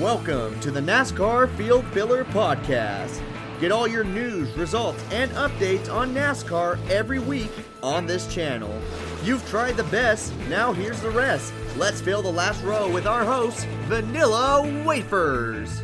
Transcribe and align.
Welcome 0.00 0.58
to 0.60 0.70
the 0.70 0.80
NASCAR 0.80 1.54
Field 1.56 1.84
Filler 1.88 2.24
Podcast. 2.24 3.20
Get 3.60 3.70
all 3.70 3.86
your 3.86 4.02
news, 4.02 4.50
results, 4.56 5.04
and 5.12 5.30
updates 5.32 5.92
on 5.92 6.14
NASCAR 6.14 6.78
every 6.88 7.18
week 7.18 7.50
on 7.82 8.06
this 8.06 8.26
channel. 8.32 8.74
You've 9.22 9.46
tried 9.46 9.76
the 9.76 9.84
best, 9.84 10.34
now 10.48 10.72
here's 10.72 11.02
the 11.02 11.10
rest. 11.10 11.52
Let's 11.76 12.00
fill 12.00 12.22
the 12.22 12.32
last 12.32 12.64
row 12.64 12.90
with 12.90 13.06
our 13.06 13.26
host, 13.26 13.66
Vanilla 13.88 14.62
Wafers. 14.86 15.82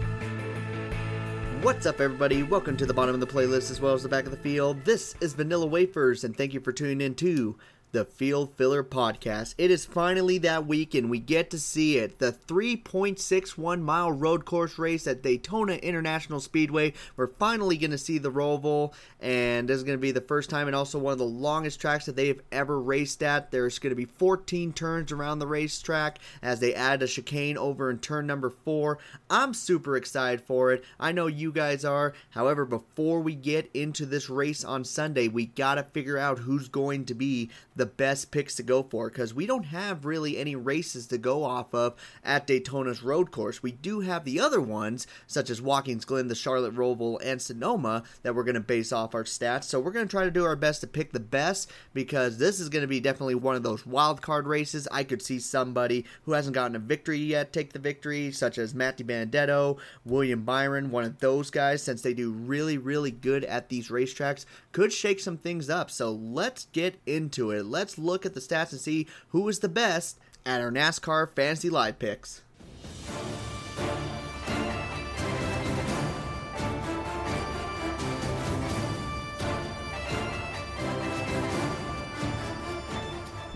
What's 1.61 1.85
up, 1.85 2.01
everybody? 2.01 2.43
Welcome 2.43 2.79
to 2.79 2.87
the 2.87 2.95
bottom 2.95 3.15
of 3.15 3.21
the 3.21 3.27
playlist 3.27 3.71
as 3.71 3.83
well 3.83 3.93
as 3.93 4.03
the 4.03 4.09
back 4.09 4.25
of 4.25 4.31
the 4.31 4.39
field. 4.39 4.83
This 4.87 5.15
is 5.21 5.35
Vanilla 5.35 5.67
Wafers, 5.67 6.25
and 6.25 6.35
thank 6.35 6.55
you 6.55 6.61
for 6.61 6.73
tuning 6.73 7.03
in 7.03 7.15
to 7.17 7.59
the 7.97 8.05
Field 8.05 8.53
Filler 8.59 8.85
Podcast. 8.85 9.55
It 9.57 9.71
is 9.71 9.87
finally 9.87 10.37
that 10.37 10.67
week, 10.67 10.95
and 10.95 11.09
we 11.09 11.19
get 11.19 11.49
to 11.49 11.59
see 11.59 11.97
it. 11.97 12.19
The 12.19 12.31
3.61 12.31 13.81
mile 13.81 14.13
road 14.13 14.45
course 14.45 14.79
race 14.79 15.07
at 15.07 15.23
Daytona 15.23 15.77
International 15.77 16.41
Speedway. 16.41 16.93
We're 17.17 17.29
finally 17.29 17.79
going 17.79 17.93
to 17.93 17.97
see 17.99 18.19
the 18.19 18.31
Roval, 18.31 18.93
and 19.19 19.46
this 19.65 19.77
is 19.79 19.85
going 19.85 19.97
to 19.97 20.03
be 20.03 20.11
the 20.11 20.21
first 20.21 20.51
time 20.51 20.67
and 20.67 20.77
also 20.77 20.99
one 20.99 21.13
of 21.13 21.19
the 21.19 21.25
longest 21.25 21.81
tracks 21.81 22.07
that 22.07 22.17
they 22.17 22.29
have 22.29 22.41
ever 22.53 22.81
raced 22.81 23.23
at. 23.23 23.51
There's 23.51 23.79
going 23.79 23.91
to 23.91 23.97
be 23.97 24.05
14 24.05 24.73
turns 24.73 25.13
around 25.13 25.39
the 25.39 25.47
racetrack 25.47 26.19
as 26.43 26.61
they 26.61 26.75
add 26.75 27.03
a 27.03 27.07
chicane 27.07 27.57
over 27.57 27.91
in 27.91 27.99
turn 27.99 28.27
number 28.27 28.51
four. 28.51 28.99
I'm 29.31 29.55
super 29.55 29.97
excited 29.97 30.43
for 30.43 30.73
it. 30.73 30.85
I 31.01 31.13
know 31.13 31.27
you 31.27 31.53
guys 31.53 31.85
are. 31.85 32.13
However, 32.31 32.65
before 32.65 33.21
we 33.21 33.35
get 33.35 33.71
into 33.73 34.05
this 34.05 34.29
race 34.29 34.65
on 34.65 34.85
Sunday, 34.85 35.29
we 35.29 35.47
got 35.47 35.77
to 35.77 35.85
figure 35.85 36.19
out 36.19 36.41
who's 36.41 36.69
going 36.69 37.05
to 37.07 37.15
be 37.15 37.51
the 37.75 37.87
best 37.87 38.31
picks 38.31 38.57
to 38.57 38.63
go 38.63 38.83
for 38.83 39.09
because 39.09 39.33
we 39.33 39.47
don't 39.47 39.65
have 39.65 40.05
really 40.05 40.37
any 40.37 40.57
races 40.57 41.07
to 41.07 41.19
go 41.19 41.45
off 41.45 41.73
of 41.75 41.95
at 42.23 42.47
Daytona's 42.47 43.03
road 43.03 43.31
course. 43.31 43.63
We 43.63 43.73
do 43.73 44.01
have 44.01 44.25
the 44.25 44.41
other 44.41 44.61
ones, 44.61 45.07
such 45.27 45.49
as 45.51 45.63
Watkins 45.63 46.05
Glen, 46.05 46.29
the 46.29 46.35
Charlotte 46.35 46.75
Roval, 46.75 47.19
and 47.23 47.41
Sonoma, 47.41 48.03
that 48.23 48.35
we're 48.35 48.45
going 48.45 48.55
to 48.55 48.61
base 48.61 48.93
off 48.93 49.15
our 49.15 49.25
stats. 49.25 49.46
So 49.65 49.79
we're 49.79 49.93
going 49.93 50.07
to 50.07 50.11
try 50.11 50.25
to 50.25 50.31
do 50.31 50.45
our 50.45 50.57
best 50.57 50.81
to 50.81 50.87
pick 50.87 51.13
the 51.13 51.21
best 51.21 51.71
because 51.95 52.39
this 52.39 52.59
is 52.59 52.69
going 52.69 52.83
to 52.83 52.89
be 52.89 53.01
definitely 53.01 53.35
one 53.37 53.55
of 53.55 53.63
those 53.63 53.87
wild 53.87 54.23
card 54.23 54.47
races. 54.47 54.89
I 54.91 55.05
could 55.05 55.23
see 55.23 55.39
somebody 55.39 56.05
who 56.25 56.33
hasn't 56.33 56.55
gotten 56.55 56.77
a 56.77 56.81
victory 56.81 57.19
yet 57.19 57.53
take 57.53 57.73
the 57.73 57.79
victory, 57.79 58.33
such 58.33 58.59
as 58.59 58.75
Matt 58.75 58.99
DiBenedetto, 58.99 59.79
William 60.05 60.43
Byron, 60.43 60.91
one 60.91 61.05
of 61.05 61.21
those 61.21 61.51
guys, 61.51 61.83
since 61.83 62.03
they 62.03 62.15
do 62.15 62.33
really, 62.33 62.79
really 62.79 63.11
good 63.11 63.45
at 63.45 63.69
these 63.69 63.89
racetracks, 63.89 64.47
could 64.73 64.93
shake 64.93 65.21
some 65.21 65.37
things 65.37 65.71
up. 65.71 65.91
So 65.91 66.11
let's 66.11 66.67
get 66.73 66.97
into 67.07 67.51
it 67.51 67.67
let's 67.77 67.99
look 67.99 68.25
at 68.25 68.35
the 68.35 68.41
stats 68.41 68.73
and 68.73 68.81
see 68.81 69.07
who 69.29 69.49
is 69.49 69.59
the 69.59 69.69
best 69.69 70.19
at 70.45 70.61
our 70.61 70.71
NASCAR 70.71 71.31
Fantasy 71.35 71.69
Live 71.69 71.99
picks. 71.99 72.43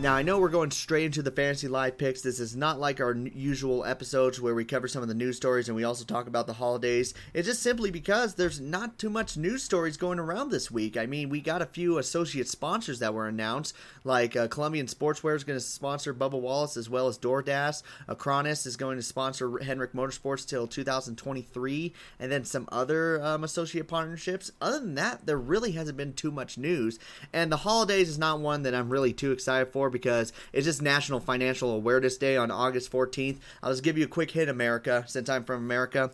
Now, 0.00 0.14
I 0.14 0.22
know 0.22 0.38
we're 0.38 0.48
going 0.48 0.70
straight 0.70 1.04
into 1.04 1.20
the 1.20 1.30
fantasy 1.30 1.68
live 1.68 1.98
picks. 1.98 2.22
This 2.22 2.40
is 2.40 2.56
not 2.56 2.80
like 2.80 3.02
our 3.02 3.14
usual 3.14 3.84
episodes 3.84 4.40
where 4.40 4.54
we 4.54 4.64
cover 4.64 4.88
some 4.88 5.02
of 5.02 5.08
the 5.08 5.14
news 5.14 5.36
stories 5.36 5.68
and 5.68 5.76
we 5.76 5.84
also 5.84 6.06
talk 6.06 6.26
about 6.26 6.46
the 6.46 6.54
holidays. 6.54 7.12
It's 7.34 7.46
just 7.46 7.62
simply 7.62 7.90
because 7.90 8.34
there's 8.34 8.60
not 8.60 8.98
too 8.98 9.10
much 9.10 9.36
news 9.36 9.62
stories 9.62 9.98
going 9.98 10.18
around 10.18 10.50
this 10.50 10.70
week. 10.70 10.96
I 10.96 11.04
mean, 11.04 11.28
we 11.28 11.42
got 11.42 11.60
a 11.60 11.66
few 11.66 11.98
associate 11.98 12.48
sponsors 12.48 13.00
that 13.00 13.12
were 13.12 13.28
announced, 13.28 13.76
like 14.02 14.36
uh, 14.36 14.48
Columbian 14.48 14.86
Sportswear 14.86 15.36
is 15.36 15.44
going 15.44 15.58
to 15.58 15.64
sponsor 15.64 16.14
Bubba 16.14 16.40
Wallace 16.40 16.78
as 16.78 16.88
well 16.88 17.06
as 17.06 17.18
DoorDash. 17.18 17.82
Acronis 18.08 18.66
is 18.66 18.78
going 18.78 18.96
to 18.96 19.02
sponsor 19.02 19.58
Hendrick 19.58 19.92
Motorsports 19.92 20.48
till 20.48 20.66
2023, 20.66 21.92
and 22.18 22.32
then 22.32 22.46
some 22.46 22.66
other 22.72 23.22
um, 23.22 23.44
associate 23.44 23.86
partnerships. 23.86 24.50
Other 24.62 24.80
than 24.80 24.94
that, 24.94 25.26
there 25.26 25.36
really 25.36 25.72
hasn't 25.72 25.98
been 25.98 26.14
too 26.14 26.30
much 26.30 26.56
news. 26.56 26.98
And 27.34 27.52
the 27.52 27.58
holidays 27.58 28.08
is 28.08 28.18
not 28.18 28.40
one 28.40 28.62
that 28.62 28.74
I'm 28.74 28.88
really 28.88 29.12
too 29.12 29.32
excited 29.32 29.70
for 29.70 29.89
because 29.90 30.32
it's 30.52 30.66
just 30.66 30.80
National 30.80 31.20
Financial 31.20 31.70
Awareness 31.72 32.16
Day 32.16 32.36
on 32.36 32.50
August 32.50 32.90
14th. 32.90 33.36
I'll 33.62 33.72
just 33.72 33.82
give 33.82 33.98
you 33.98 34.04
a 34.04 34.08
quick 34.08 34.30
hit, 34.30 34.48
America, 34.48 35.04
since 35.06 35.28
I'm 35.28 35.44
from 35.44 35.58
America. 35.58 36.10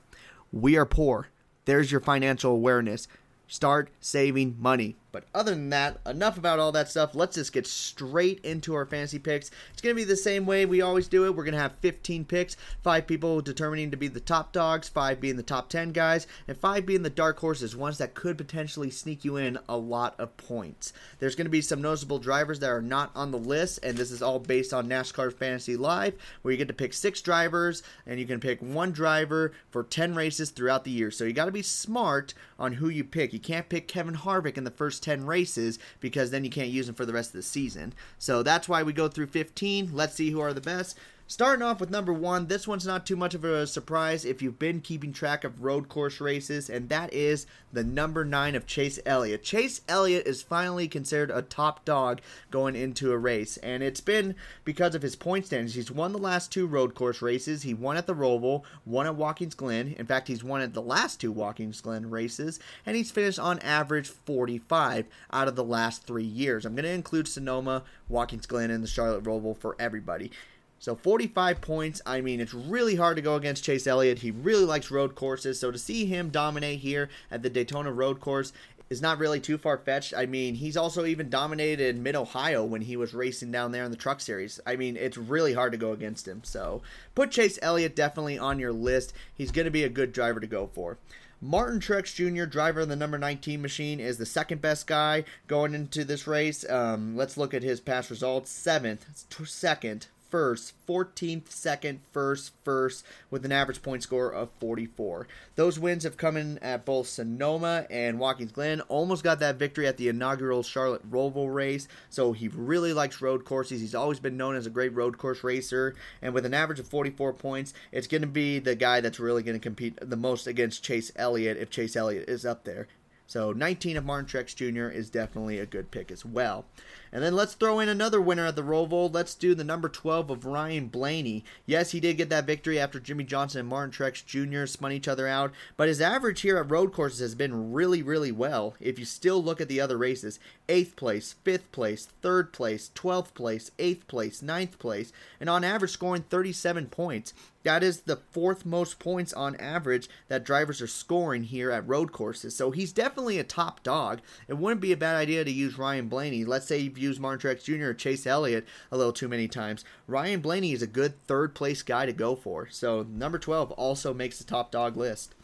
We 0.53 0.77
are 0.77 0.87
poor. 0.87 1.29
There's 1.67 1.93
your 1.93 2.01
financial 2.01 2.53
awareness. 2.53 3.09
Start 3.49 3.91
saving 4.01 4.57
money. 4.59 4.97
But 5.17 5.25
other 5.35 5.53
than 5.53 5.71
that, 5.71 5.99
enough 6.05 6.37
about 6.37 6.59
all 6.59 6.73
that 6.73 6.91
stuff. 6.91 7.15
Let's 7.15 7.37
just 7.37 7.55
get 7.55 7.67
straight 7.67 8.45
into 8.45 8.75
our 8.75 8.85
fantasy 8.85 9.19
picks. 9.19 9.51
It's 9.73 9.81
going 9.81 9.97
to 9.97 9.99
be 9.99 10.05
the 10.05 10.15
same 10.15 10.45
way 10.45 10.67
we 10.67 10.83
always 10.83 11.09
do 11.09 11.25
it. 11.25 11.35
We're 11.35 11.45
going 11.45 11.55
to 11.55 11.59
have 11.59 11.77
15 11.77 12.27
picks, 12.27 12.55
five 12.83 13.07
people 13.07 13.41
determining 13.41 13.91
to 13.93 13.97
be 13.97 14.09
the 14.09 14.21
top 14.21 14.53
dogs, 14.53 14.91
five 14.91 15.19
being 15.19 15.39
the 15.39 15.43
top 15.43 15.71
10 15.71 15.93
guys, 15.93 16.27
and 16.47 16.55
five 16.55 16.85
being 16.85 17.03
the 17.03 17.09
dark 17.09 17.39
horses, 17.39 17.75
ones 17.75 17.97
that 17.97 18.13
could 18.13 18.37
potentially 18.37 18.91
sneak 18.91 19.25
you 19.25 19.39
in 19.39 19.59
a 19.71 19.79
lot 19.79 20.15
of 20.19 20.37
points. 20.37 20.93
There's 21.19 21.35
going 21.35 21.47
to 21.47 21.51
be 21.51 21.63
some 21.63 21.81
noticeable 21.81 22.19
drivers 22.19 22.59
that 22.59 22.69
are 22.69 22.83
not 22.83 23.11
on 23.15 23.31
the 23.31 23.39
list, 23.39 23.79
and 23.83 23.97
this 23.97 24.11
is 24.11 24.21
all 24.21 24.39
based 24.39 24.75
on 24.75 24.87
NASCAR 24.87 25.33
Fantasy 25.33 25.79
Live, 25.79 26.13
where 26.43 26.53
you 26.53 26.59
get 26.59 26.69
to 26.69 26.75
pick 26.75 26.93
six 26.93 27.23
drivers, 27.23 27.83
and 28.07 28.21
you 28.21 28.27
can 28.27 28.39
pick 28.39 28.61
one 28.61 28.93
driver 28.93 29.53
for 29.71 29.83
10 29.83 30.15
races 30.15 30.51
throughout 30.51 30.85
the 30.85 30.91
year. 30.91 31.11
So 31.11 31.25
you 31.25 31.33
got 31.33 31.47
to 31.47 31.53
be 31.53 31.63
smart 31.63 32.35
on 32.59 32.75
who 32.75 32.91
you 32.91 33.03
pick. 33.03 33.33
You 33.33 33.41
can't 33.41 33.71
pick 33.71 33.89
Kevin 33.89 34.17
Harvick 34.17 34.59
in 34.59 34.65
the 34.65 34.71
first 34.71 35.06
10 35.07 35.25
races 35.25 35.79
because 36.01 36.33
then 36.33 36.45
you 36.45 36.51
can't 36.51 36.69
use 36.69 36.87
them 36.87 36.97
for 36.97 37.07
the 37.07 37.13
rest 37.13 37.31
of 37.31 37.37
the 37.37 37.43
season. 37.43 37.95
So 38.19 38.43
that's 38.43 38.69
why 38.69 38.83
we 38.83 38.93
go 38.93 39.07
through 39.07 39.29
15. 39.29 39.91
Let's 39.93 40.17
see 40.17 40.33
who 40.33 40.41
are 40.41 40.53
the 40.53 40.61
best. 40.61 40.99
Starting 41.29 41.61
off 41.61 41.81
with 41.81 41.91
number 41.91 42.13
one, 42.13 42.47
this 42.47 42.69
one's 42.69 42.87
not 42.87 43.05
too 43.05 43.17
much 43.17 43.35
of 43.35 43.43
a 43.43 43.67
surprise 43.67 44.25
if 44.25 44.41
you've 44.41 44.61
been 44.61 44.81
keeping 44.81 45.13
track 45.13 45.43
of 45.43 45.65
road 45.65 45.89
course 45.89 46.21
races, 46.21 46.71
and 46.71 46.89
that 46.89 47.13
is 47.13 47.49
the 47.73 47.83
number 47.83 48.25
nine 48.25 48.55
of 48.55 48.65
Chase 48.65 49.01
Elliott. 49.05 49.43
Chase 49.43 49.81
Elliott 49.89 50.25
is 50.25 50.41
finally 50.41 50.87
considered 50.87 51.33
a 51.33 51.43
top 51.43 51.85
dog 51.85 52.21
going 52.53 52.77
into 52.77 53.11
a 53.11 53.19
race, 53.19 53.57
and 53.57 53.83
it's 53.83 54.01
been 54.01 54.37
because 54.65 54.95
of 54.95 55.03
his 55.03 55.17
point 55.17 55.47
standings. 55.47 55.75
He's 55.75 55.91
won 55.91 56.13
the 56.13 56.19
last 56.19 56.53
two 56.53 56.65
road 56.65 56.95
course 56.95 57.21
races. 57.21 57.63
He 57.63 57.75
won 57.75 57.97
at 57.97 58.07
the 58.07 58.15
Roval, 58.15 58.63
won 58.85 59.07
at 59.07 59.17
Watkins 59.17 59.57
Glen. 59.57 59.97
In 59.99 60.07
fact, 60.07 60.29
he's 60.29 60.45
won 60.45 60.61
at 60.61 60.75
the 60.75 60.83
last 60.83 61.21
two 61.21 61.33
Watkins 61.33 61.81
Glen 61.81 62.09
races, 62.09 62.61
and 62.87 62.95
he's 62.95 63.11
finished 63.11 63.41
on 63.41 63.59
average 63.59 64.09
45 64.09 65.07
out 65.33 65.49
of 65.49 65.57
the 65.57 65.65
last 65.65 66.07
three 66.07 66.23
years. 66.23 66.65
I'm 66.65 66.77
going 66.77 66.85
to 66.85 66.91
include 66.91 67.27
Sonoma, 67.27 67.83
Watkins 68.09 68.47
Glen, 68.47 68.71
and 68.71 68.85
the 68.85 68.89
Charlotte 68.89 69.25
Roval 69.25 69.59
for 69.59 69.75
everybody. 69.81 70.31
So 70.79 70.95
45 70.95 71.61
points. 71.61 72.03
I 72.05 72.21
mean, 72.21 72.41
it's 72.41 72.55
really 72.55 72.97
hard 72.97 73.17
to 73.17 73.23
go 73.23 73.35
against 73.35 73.65
Chase 73.65 73.87
Elliott. 73.87 74.21
He 74.21 74.31
really 74.31 74.65
likes 74.65 74.91
road 74.91 75.15
courses. 75.15 75.59
So 75.59 75.71
to 75.71 75.79
see 75.79 76.07
him 76.07 76.29
dominate 76.29 76.81
here 76.81 77.09
at 77.31 77.43
the 77.43 77.51
Daytona 77.51 77.93
Road 77.93 78.21
Course 78.21 78.53
is 78.89 79.03
not 79.03 79.19
really 79.19 79.41
too 79.41 79.59
far 79.59 79.79
fetched. 79.79 80.15
I 80.17 80.27
mean, 80.27 80.55
he's 80.55 80.77
also 80.77 81.05
even 81.05 81.29
dominated 81.29 81.97
in 81.97 82.03
Mid 82.03 82.15
Ohio 82.15 82.65
when 82.65 82.83
he 82.83 82.97
was 82.97 83.15
racing 83.15 83.51
down 83.51 83.73
there 83.73 83.85
in 83.85 83.91
the 83.91 83.97
Truck 83.97 84.21
Series. 84.21 84.61
I 84.67 84.77
mean, 84.77 84.97
it's 84.97 85.17
really 85.17 85.55
hard 85.55 85.73
to 85.73 85.79
go 85.79 85.93
against 85.93 86.29
him. 86.29 86.43
So 86.45 86.83
put 87.15 87.31
Chase 87.31 87.59
Elliott 87.63 87.97
definitely 87.97 88.39
on 88.39 88.59
your 88.59 88.73
list. 88.73 89.13
He's 89.35 89.51
going 89.51 89.65
to 89.65 89.71
be 89.71 89.85
a 89.85 89.89
good 89.89 90.13
driver 90.13 90.41
to 90.41 90.47
go 90.47 90.69
for. 90.73 90.99
Martin 91.41 91.81
Truex 91.81 92.15
Jr., 92.15 92.47
driver 92.47 92.81
of 92.81 92.89
the 92.89 92.97
number 92.97 93.19
19 93.19 93.61
machine, 93.61 94.01
is 94.01 94.17
the 94.17 94.25
second 94.25 94.63
best 94.63 94.87
guy 94.87 95.25
going 95.47 95.75
into 95.75 96.03
this 96.03 96.27
race. 96.27 96.69
Um, 96.69 97.15
let's 97.15 97.37
look 97.37 97.53
at 97.53 97.63
his 97.63 97.79
past 97.79 98.09
results. 98.09 98.51
Seventh, 98.51 99.25
second, 99.45 100.07
first, 100.37 100.75
14th, 100.87 101.49
second, 101.49 101.99
first, 102.13 102.53
first, 102.63 103.07
with 103.31 103.47
an 103.47 103.53
average 103.53 103.81
point 103.81 104.03
score 104.03 104.31
of 104.31 104.51
44. 104.61 105.27
Those 105.55 105.79
wins 105.79 106.05
have 106.05 106.19
come 106.19 106.37
in 106.37 106.59
at 106.59 106.85
both 106.85 107.09
Sonoma 107.09 107.87
and 107.89 108.19
Watkins 108.19 108.53
Glen. 108.53 108.83
Almost 108.83 109.25
got 109.25 109.39
that 109.39 109.57
victory 109.57 109.87
at 109.87 109.97
the 109.97 110.09
inaugural 110.09 110.63
Charlotte 110.63 111.11
Roval 111.11 111.55
race, 111.55 111.89
so 112.11 112.35
he 112.35 112.49
really 112.49 112.93
likes 112.93 113.23
road 113.23 113.47
courses. 113.47 113.81
He's 113.81 113.95
always 113.95 114.21
been 114.21 114.37
known 114.37 114.57
as 114.57 114.67
a 114.67 114.71
great 114.71 114.95
road 114.95 115.17
course 115.17 115.43
racer, 115.43 115.95
and 116.21 116.35
with 116.35 116.45
an 116.45 116.53
average 116.53 116.81
of 116.81 116.87
44 116.87 117.33
points, 117.33 117.73
it's 117.91 118.07
going 118.07 118.21
to 118.21 118.27
be 118.27 118.59
the 118.59 118.75
guy 118.75 119.01
that's 119.01 119.19
really 119.19 119.43
going 119.43 119.59
to 119.59 119.63
compete 119.63 119.99
the 120.03 120.19
most 120.19 120.47
against 120.47 120.85
Chase 120.85 121.11
Elliott 121.17 121.57
if 121.57 121.71
Chase 121.71 121.97
Elliott 121.97 122.29
is 122.29 122.45
up 122.45 122.65
there. 122.65 122.89
So 123.27 123.53
19 123.53 123.97
of 123.97 124.05
Martin 124.05 124.27
Truex 124.27 124.55
Jr. 124.55 124.89
is 124.89 125.11
definitely 125.11 125.59
a 125.59 125.67
good 125.67 125.91
pick 125.91 126.11
as 126.11 126.25
well. 126.25 126.65
And 127.13 127.23
then 127.23 127.35
let's 127.35 127.55
throw 127.55 127.81
in 127.81 127.89
another 127.89 128.21
winner 128.21 128.47
at 128.47 128.57
the 128.57 128.63
Roval. 128.63 129.13
Let's 129.13 129.35
do 129.35 129.55
the 129.55 129.65
number 129.65 129.89
12 129.89 130.31
of 130.31 130.47
Ryan 130.47 130.89
Blaney. 130.89 131.45
Yes, 131.65 131.91
he 131.91 132.01
did 132.01 132.17
get 132.17 132.29
that 132.31 132.47
victory 132.47 132.79
after 132.79 133.01
Jimmie 133.01 133.25
Johnson 133.25 133.61
and 133.61 133.69
Martin 133.69 133.91
Truex 133.91 134.25
Jr. 134.25 134.67
spun 134.67 134.93
each 134.93 135.09
other 135.09 135.27
out, 135.27 135.53
but 135.77 135.89
his 135.89 136.01
average 136.01 136.43
here 136.43 136.59
at 136.59 136.71
road 136.71 136.93
courses 136.93 137.21
has 137.21 137.35
been 137.35 137.73
really, 137.73 138.03
really 138.03 138.33
well. 138.33 138.75
If 138.81 138.99
you 138.99 139.05
still 139.05 139.43
look 139.43 139.61
at 139.61 139.69
the 139.69 139.81
other 139.81 139.97
races, 139.97 140.39
8th 140.69 140.97
place, 140.97 141.35
5th 141.45 141.73
place, 141.73 142.09
3rd 142.23 142.53
place, 142.53 142.91
12th 142.95 143.35
place, 143.35 143.71
8th 143.79 144.07
place, 144.07 144.43
9th 144.43 144.79
place, 144.79 145.13
and 145.41 145.51
on 145.51 145.65
average 145.65 145.93
scoring 145.93 146.23
37 146.23 146.87
points. 146.87 147.33
That 147.63 147.83
is 147.83 148.03
the 148.03 148.21
fourth 148.31 148.65
most 148.65 149.01
points 149.01 149.33
on 149.33 149.57
average 149.57 150.09
that 150.29 150.45
drivers 150.45 150.81
are 150.81 150.87
scoring 150.87 151.43
here 151.43 151.73
at 151.73 151.89
road 151.89 152.13
courses. 152.13 152.55
So 152.55 152.71
he's 152.71 152.93
definitely 152.93 153.17
definitely 153.17 153.39
a 153.39 153.45
top 153.45 153.83
dog. 153.83 154.21
It 154.47 154.59
wouldn't 154.59 154.81
be 154.81 154.93
a 154.93 154.97
bad 154.97 155.17
idea 155.17 155.45
to 155.45 155.51
use 155.51 155.79
Ryan 155.79 156.09
Blaney. 156.09 156.45
Let's 156.45 156.67
say 156.67 156.81
you've 156.99 157.21
Martin 157.21 157.51
Truex 157.51 157.65
Jr. 157.65 157.87
or 157.87 157.95
Chase 157.95 158.27
Elliott 158.27 158.67
a 158.91 158.97
little 158.97 159.13
too 159.13 159.29
many 159.29 159.49
times. 159.49 159.85
Ryan 160.07 160.41
Blaney 160.41 160.73
is 160.73 160.83
a 160.83 160.87
good 160.87 161.15
third 161.27 161.55
place 161.55 161.83
guy 161.83 162.07
to 162.07 162.13
go 162.13 162.37
for. 162.37 162.69
So 162.71 163.07
number 163.09 163.39
12 163.39 163.73
also 163.73 164.13
makes 164.13 164.39
the 164.39 164.45
top 164.45 164.71
dog 164.71 164.97
list. 164.97 165.35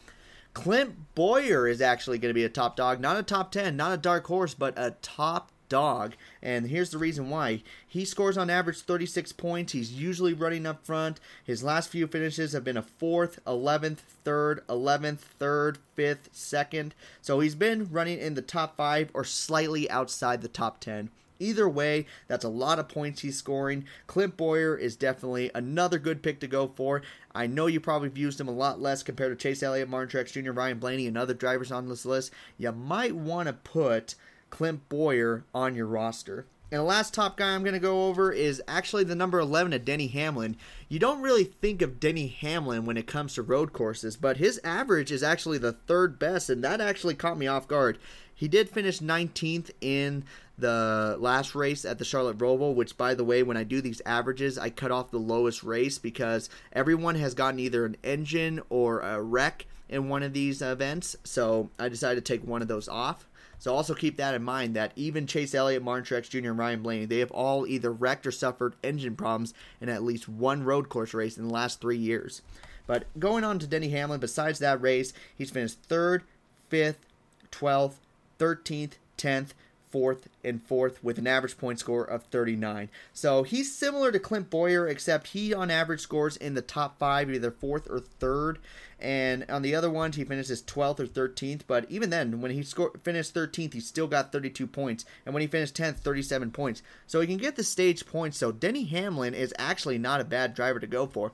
Clint 0.55 1.15
Bowyer 1.15 1.67
is 1.67 1.81
actually 1.81 2.19
going 2.19 2.31
to 2.31 2.35
be 2.35 2.45
a 2.45 2.49
top 2.49 2.77
dog, 2.77 3.01
not 3.01 3.17
a 3.17 3.23
top 3.23 3.53
10, 3.53 3.75
not 3.75 3.93
a 3.93 3.97
dark 3.97 4.27
horse, 4.27 4.53
but 4.53 4.75
a 4.77 4.95
top 5.01 5.51
dog. 5.73 6.15
And 6.43 6.67
here's 6.67 6.91
the 6.91 6.99
reason 6.99 7.31
why. 7.31 7.63
He 7.89 8.05
scores 8.05 8.37
on 8.37 8.51
average 8.51 8.83
36 8.83 9.33
points. 9.33 9.73
He's 9.73 9.91
usually 9.91 10.35
running 10.35 10.67
up 10.67 10.85
front. 10.85 11.19
His 11.43 11.65
last 11.65 11.89
few 11.89 12.07
finishes 12.07 12.53
have 12.53 12.63
been 12.63 12.77
a 12.77 12.83
4th, 12.83 13.39
11th, 13.47 14.01
3rd, 14.23 14.61
11th, 14.67 15.21
3rd, 15.41 15.79
5th, 15.97 16.29
2nd. 16.35 16.93
So 17.23 17.41
he's 17.41 17.55
been 17.55 17.89
running 17.91 18.19
in 18.19 18.35
the 18.35 18.43
top 18.43 18.77
5 18.77 19.13
or 19.15 19.25
slightly 19.25 19.91
outside 19.91 20.43
the 20.43 20.49
top 20.49 20.79
10. 20.81 21.09
Either 21.43 21.69
way, 21.69 22.07
that's 22.29 22.45
a 22.45 22.49
lot 22.49 22.79
of 22.79 22.89
points 22.89 23.23
he's 23.23 23.37
scoring. 23.37 23.85
Clint 24.07 24.37
Bowyer 24.37 24.77
is 24.77 24.95
definitely 24.95 25.51
another 25.55 25.99
good 25.99 26.23
pick 26.23 26.39
to 26.41 26.47
go 26.47 26.69
for. 26.69 27.03
I 27.35 27.49
know 27.49 27.67
you 27.67 27.81
probably 27.81 28.13
used 28.15 28.41
him 28.41 28.49
a 28.49 28.53
lot 28.53 28.81
less 28.81 29.03
compared 29.03 29.37
to 29.37 29.43
Chase 29.43 29.63
Elliott, 29.63 29.89
Martin 29.89 30.09
Truex 30.09 30.33
Jr., 30.33 30.53
Ryan 30.53 30.79
Blaney, 30.79 31.09
and 31.09 31.19
other 31.19 31.35
drivers 31.35 31.73
on 31.73 31.89
this 31.89 32.07
list. 32.07 32.33
You 32.59 32.71
might 32.71 33.17
want 33.17 33.49
to 33.49 33.53
put 33.55 34.15
Clint 34.51 34.89
Bowyer 34.89 35.45
on 35.53 35.75
your 35.75 35.87
roster. 35.87 36.47
And 36.73 36.79
the 36.79 36.85
last 36.85 37.13
top 37.13 37.37
guy 37.37 37.55
I'm 37.55 37.65
going 37.65 37.75
to 37.75 37.79
go 37.79 38.07
over 38.07 38.33
is 38.33 38.63
actually 38.67 39.05
the 39.05 39.15
number 39.15 39.39
11 39.39 39.75
of 39.75 39.85
Denny 39.85 40.07
Hamlin. 40.07 40.57
You 40.89 40.99
don't 40.99 41.21
really 41.21 41.45
think 41.45 41.83
of 41.83 42.01
Denny 42.01 42.29
Hamlin 42.29 42.87
when 42.87 42.97
it 42.97 43.07
comes 43.07 43.35
to 43.35 43.43
road 43.43 43.75
courses, 43.75 44.17
but 44.17 44.39
his 44.39 44.59
average 44.65 45.13
is 45.13 45.23
actually 45.23 45.59
the 45.59 45.75
third 45.75 46.19
best, 46.19 46.49
and 46.49 46.65
that 46.65 46.81
actually 46.81 47.15
caught 47.15 47.37
me 47.37 47.47
off 47.47 47.69
guard. 47.69 47.99
He 48.35 48.49
did 48.49 48.71
finish 48.71 49.01
19th 49.01 49.71
in 49.83 50.25
the 50.57 51.19
last 51.21 51.55
race 51.55 51.85
at 51.85 51.99
the 51.99 52.07
Charlotte 52.07 52.39
Roval, 52.39 52.75
which, 52.75 52.97
by 52.97 53.13
the 53.13 53.23
way, 53.23 53.43
when 53.43 53.59
I 53.59 53.65
do 53.65 53.83
these 53.83 54.01
averages, 54.07 54.57
I 54.57 54.71
cut 54.71 54.91
off 54.91 55.11
the 55.11 55.19
lowest 55.19 55.63
race 55.63 55.99
because 55.99 56.49
everyone 56.73 57.17
has 57.17 57.35
gotten 57.35 57.61
either 57.61 57.85
an 57.85 57.99
engine 58.03 58.63
or 58.71 59.01
a 59.01 59.21
wreck 59.21 59.67
in 59.91 60.09
one 60.09 60.23
of 60.23 60.33
these 60.33 60.63
events. 60.63 61.17
So 61.23 61.69
I 61.79 61.91
decided 61.91 62.25
to 62.25 62.33
take 62.33 62.47
one 62.47 62.63
of 62.63 62.69
those 62.69 62.89
off. 62.89 63.29
So 63.63 63.73
also 63.77 63.95
keep 63.95 64.17
that 64.17 64.35
in 64.35 64.43
mind 64.43 64.75
that 64.75 64.91
even 64.97 65.29
Chase 65.29 65.55
Elliott, 65.55 65.85
Martin 65.85 66.05
Truex 66.05 66.29
Jr., 66.29 66.49
and 66.51 66.59
Ryan 66.59 66.83
Blaney, 66.83 67.05
they 67.05 67.21
have 67.21 67.31
all 67.31 67.65
either 67.65 67.93
wrecked 67.93 68.27
or 68.27 68.33
suffered 68.33 68.75
engine 68.83 69.15
problems 69.15 69.55
in 69.81 69.89
at 69.89 70.03
least 70.03 70.29
one 70.29 70.65
road 70.65 70.89
course 70.89 71.15
race 71.15 71.39
in 71.39 71.47
the 71.47 71.55
last 71.55 71.81
three 71.81 71.97
years. 71.97 72.43
But 72.89 73.05
going 73.21 73.45
on 73.45 73.61
to 73.61 73.69
Denny 73.69 73.91
Hamlin, 73.91 74.19
besides 74.19 74.59
that 74.59 74.83
race, 74.83 75.13
he's 75.39 75.53
finished 75.53 75.79
third, 75.85 76.25
fifth, 76.71 77.07
12th, 77.53 77.99
13th, 78.41 78.95
10th, 79.17 79.51
fourth 79.93 80.29
and 80.43 80.63
fourth 80.63 81.05
with 81.05 81.19
an 81.19 81.27
average 81.27 81.59
point 81.59 81.79
score 81.79 82.03
of 82.03 82.25
39. 82.25 82.89
So 83.13 83.43
he's 83.45 83.77
similar 83.77 84.11
to 84.11 84.19
Clint 84.19 84.51
Bowyer, 84.51 84.89
except 84.89 85.29
he 85.29 85.55
on 85.55 85.71
average 85.71 86.01
scores 86.01 86.37
in 86.37 86.55
the 86.55 86.63
top 86.63 86.99
five, 86.99 87.31
either 87.31 87.51
fourth 87.53 87.89
or 87.89 88.01
third. 88.01 88.59
And 88.99 89.45
on 89.49 89.63
the 89.63 89.75
other 89.75 89.91
ones, 89.91 90.15
he 90.15 90.25
finishes 90.25 90.63
12th 90.63 91.01
or 91.01 91.07
13th. 91.07 91.63
But 91.67 91.87
even 91.91 92.11
then, 92.11 92.41
when 92.41 92.53
he 92.53 92.63
scored, 92.63 93.01
finished 93.03 93.35
13th, 93.35 93.75
he 93.75 93.81
still 93.81 94.07
got 94.07 94.31
32 94.31 94.65
points. 94.69 95.05
And 95.27 95.35
when 95.35 95.41
he 95.41 95.49
finished 95.49 95.77
10th, 95.77 95.97
37 95.97 96.53
points. 96.53 96.83
So 97.09 97.21
he 97.21 97.27
can 97.27 97.37
get 97.37 97.57
the 97.57 97.65
stage 97.65 98.07
points. 98.07 98.39
So 98.39 98.53
Denny 98.53 98.85
Hamlin 98.85 99.35
is 99.35 99.53
actually 99.59 99.99
not 99.99 100.21
a 100.21 100.25
bad 100.25 100.55
driver 100.55 100.79
to 100.79 100.87
go 100.87 101.07
for. 101.07 101.33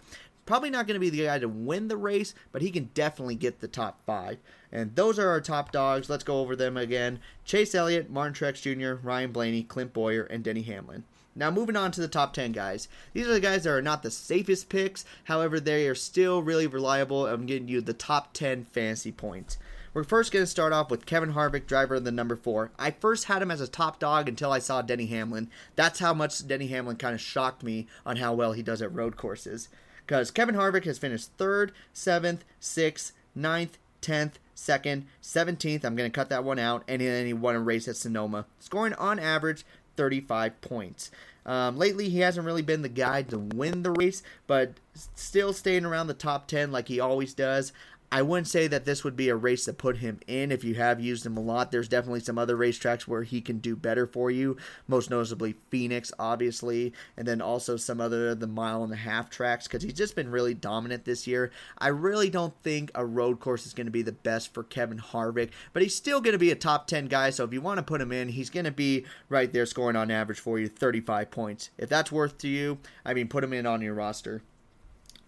Probably 0.49 0.71
not 0.71 0.87
going 0.87 0.95
to 0.95 0.99
be 0.99 1.11
the 1.11 1.27
guy 1.27 1.39
to 1.41 1.47
win 1.47 1.89
the 1.89 1.97
race, 1.99 2.33
but 2.53 2.63
he 2.63 2.71
can 2.71 2.89
definitely 2.95 3.35
get 3.35 3.61
the 3.61 3.69
top 3.69 4.01
five. 4.07 4.39
And 4.73 4.97
those 4.97 5.19
are 5.19 5.29
our 5.29 5.43
top 5.43 5.73
dogs. 5.73 6.09
Let's 6.09 6.25
go 6.25 6.41
over 6.41 6.57
them 6.57 6.79
again 6.79 7.21
Chase 7.45 7.75
Elliott, 7.75 8.09
Martin 8.09 8.33
Truex 8.33 8.63
Jr., 8.63 9.07
Ryan 9.07 9.31
Blaney, 9.31 9.63
Clint 9.63 9.93
Bowyer, 9.93 10.23
and 10.23 10.43
Denny 10.43 10.63
Hamlin. 10.63 11.05
Now, 11.37 11.51
moving 11.51 11.77
on 11.77 11.91
to 11.91 12.01
the 12.01 12.09
top 12.09 12.33
10 12.33 12.53
guys. 12.53 12.89
These 13.13 13.27
are 13.27 13.35
the 13.35 13.41
guys 13.41 13.65
that 13.65 13.73
are 13.73 13.83
not 13.83 14.03
the 14.03 14.11
safest 14.11 14.71
picks. 14.71 15.05
However, 15.25 15.61
they 15.61 15.87
are 15.87 15.95
still 15.95 16.43
really 16.43 16.67
reliable. 16.67 17.27
I'm 17.27 17.45
getting 17.45 17.69
you 17.69 17.83
the 17.83 17.93
top 17.93 18.33
10 18.33 18.65
fantasy 18.65 19.13
points. 19.13 19.59
We're 19.93 20.03
first 20.03 20.33
going 20.33 20.45
to 20.45 20.51
start 20.51 20.73
off 20.73 20.91
with 20.91 21.05
Kevin 21.05 21.35
Harvick, 21.35 21.67
driver 21.67 21.97
of 21.97 22.05
the 22.05 22.11
number 22.11 22.37
four. 22.37 22.71
I 22.79 22.93
first 22.93 23.27
had 23.27 23.43
him 23.43 23.51
as 23.51 23.61
a 23.61 23.69
top 23.69 23.99
dog 23.99 24.31
until 24.31 24.51
I 24.53 24.61
saw 24.61 24.81
Denny 24.81 25.09
Hamlin. 25.09 25.51
That's 25.77 25.99
how 25.99 26.15
much 26.15 26.47
Denny 26.49 26.69
Hamlin 26.69 26.97
kind 26.97 27.15
of 27.15 27.21
shocked 27.21 27.63
me 27.63 27.87
on 28.07 28.17
how 28.17 28.33
well 28.33 28.55
he 28.55 28.63
does 28.63 28.81
at 28.81 28.95
road 28.95 29.19
courses 29.19 29.69
because 30.09 30.31
Kevin 30.31 30.55
Harvick 30.55 30.85
has 30.85 30.99
finished 30.99 31.29
third, 31.37 31.71
seventh, 31.93 32.43
sixth, 32.59 33.13
ninth, 33.35 33.77
tenth, 34.01 34.39
second, 34.55 35.07
seventeenth. 35.21 35.85
I'm 35.85 35.95
going 35.95 36.11
to 36.11 36.15
cut 36.15 36.31
that 36.31 36.45
one 36.45 36.59
out, 36.59 36.83
and 36.89 37.03
then 37.03 37.27
he 37.27 37.35
won 37.35 37.55
a 37.55 37.61
race 37.61 37.87
at 37.87 37.97
Sonoma, 37.97 38.47
scoring 38.59 38.95
on 38.95 39.19
average 39.19 39.67
35 39.97 40.61
points. 40.63 41.11
Um, 41.45 41.77
lately, 41.77 42.09
he 42.09 42.21
hasn't 42.21 42.47
really 42.47 42.63
been 42.63 42.81
the 42.81 42.89
guy 42.89 43.23
to 43.23 43.39
win 43.39 43.83
the 43.83 43.91
race, 43.91 44.23
but 44.47 44.73
still 45.15 45.53
staying 45.53 45.85
around 45.85 46.07
the 46.07 46.15
top 46.15 46.47
10 46.47 46.73
like 46.73 46.89
he 46.89 47.01
always 47.01 47.35
does. 47.35 47.73
I 48.11 48.23
wouldn't 48.23 48.49
say 48.49 48.67
that 48.69 48.87
this 48.87 49.05
would 49.05 49.17
be 49.17 49.29
a 49.29 49.37
race 49.37 49.67
to 49.67 49.75
put 49.75 49.99
him 49.99 50.21
in 50.27 50.51
if 50.51 50.65
you 50.65 50.77
have 50.77 50.99
used 50.99 51.27
him 51.27 51.37
a 51.37 51.41
lot. 51.41 51.71
There's 51.71 51.89
definitely 51.89 52.21
some 52.21 52.39
other 52.39 52.57
racetracks 52.57 53.03
where 53.03 53.23
he 53.23 53.43
can 53.43 53.59
do 53.59 53.77
better 53.77 54.07
for 54.07 54.31
you, 54.31 54.57
most 54.87 55.11
noticeably 55.11 55.57
Phoenix, 55.69 56.11
obviously, 56.19 56.95
and 57.19 57.29
then 57.29 57.43
also 57.43 57.77
some 57.77 58.01
other 58.01 58.35
the 58.35 58.47
mile 58.47 58.83
and 58.83 58.95
a 58.95 58.97
half 58.97 59.29
tracks 59.29 59.67
because 59.67 59.83
he's 59.83 59.93
just 59.93 60.17
been 60.17 60.31
really 60.31 60.55
dominant 60.55 61.05
this 61.05 61.27
year. 61.27 61.51
I 61.77 61.89
really 61.89 62.31
don't 62.31 62.55
think 62.63 62.91
a 62.95 63.05
road 63.05 63.41
course 63.41 63.67
is 63.67 63.75
going 63.75 63.87
to 63.87 63.91
be 63.93 64.03
the 64.03 64.13
best 64.13 64.55
for 64.55 64.63
Kevin 64.63 64.99
Harvick, 64.99 65.51
but 65.75 65.83
he's 65.83 65.95
still 65.95 66.23
going 66.23 66.33
to 66.33 66.39
be 66.39 66.51
a 66.51 66.57
top 66.57 66.87
10 66.87 67.09
guy. 67.09 67.29
So 67.29 67.45
if 67.45 67.53
you 67.53 67.61
want 67.61 67.77
to 67.77 67.83
put 67.83 68.01
him 68.01 68.13
in, 68.13 68.29
he's 68.29 68.51
going 68.51 68.65
to 68.65 68.71
be 68.71 69.05
right 69.29 69.53
there 69.53 69.67
scoring 69.67 69.97
on 69.97 70.11
average 70.11 70.41
for 70.41 70.59
you 70.59 70.69
35 70.69 71.31
points. 71.31 71.71
If 71.77 71.91
that's 71.91 72.11
worth 72.11 72.39
to 72.39 72.49
you, 72.49 72.79
I 73.05 73.13
mean, 73.13 73.29
put 73.29 73.45
him 73.45 73.53
in 73.53 73.67
on 73.67 73.83
your 73.83 73.95
roster. 73.95 74.43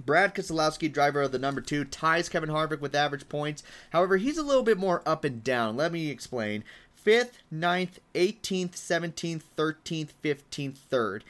Brad 0.05 0.35
Keselowski, 0.35 0.93
driver 0.93 1.23
of 1.23 1.33
the 1.33 1.39
number 1.39 1.61
two, 1.61 1.85
ties 1.85 2.29
Kevin 2.29 2.51
Harvick 2.51 2.81
with 2.81 2.95
average 2.95 3.29
points. 3.29 3.63
However, 3.91 4.17
he's 4.17 4.39
a 4.39 4.43
little 4.43 4.63
bit 4.63 4.79
more 4.79 5.03
up 5.07 5.25
and 5.25 5.45
down. 5.45 5.77
Let 5.77 5.93
me 5.93 6.11
explain. 6.11 6.65
5th, 7.05 7.33
9th, 7.53 7.99
18th, 8.15 8.73
17th, 8.73 9.43
13th, 9.57 10.11
15th, 10.23 10.77
3rd. 10.91 11.23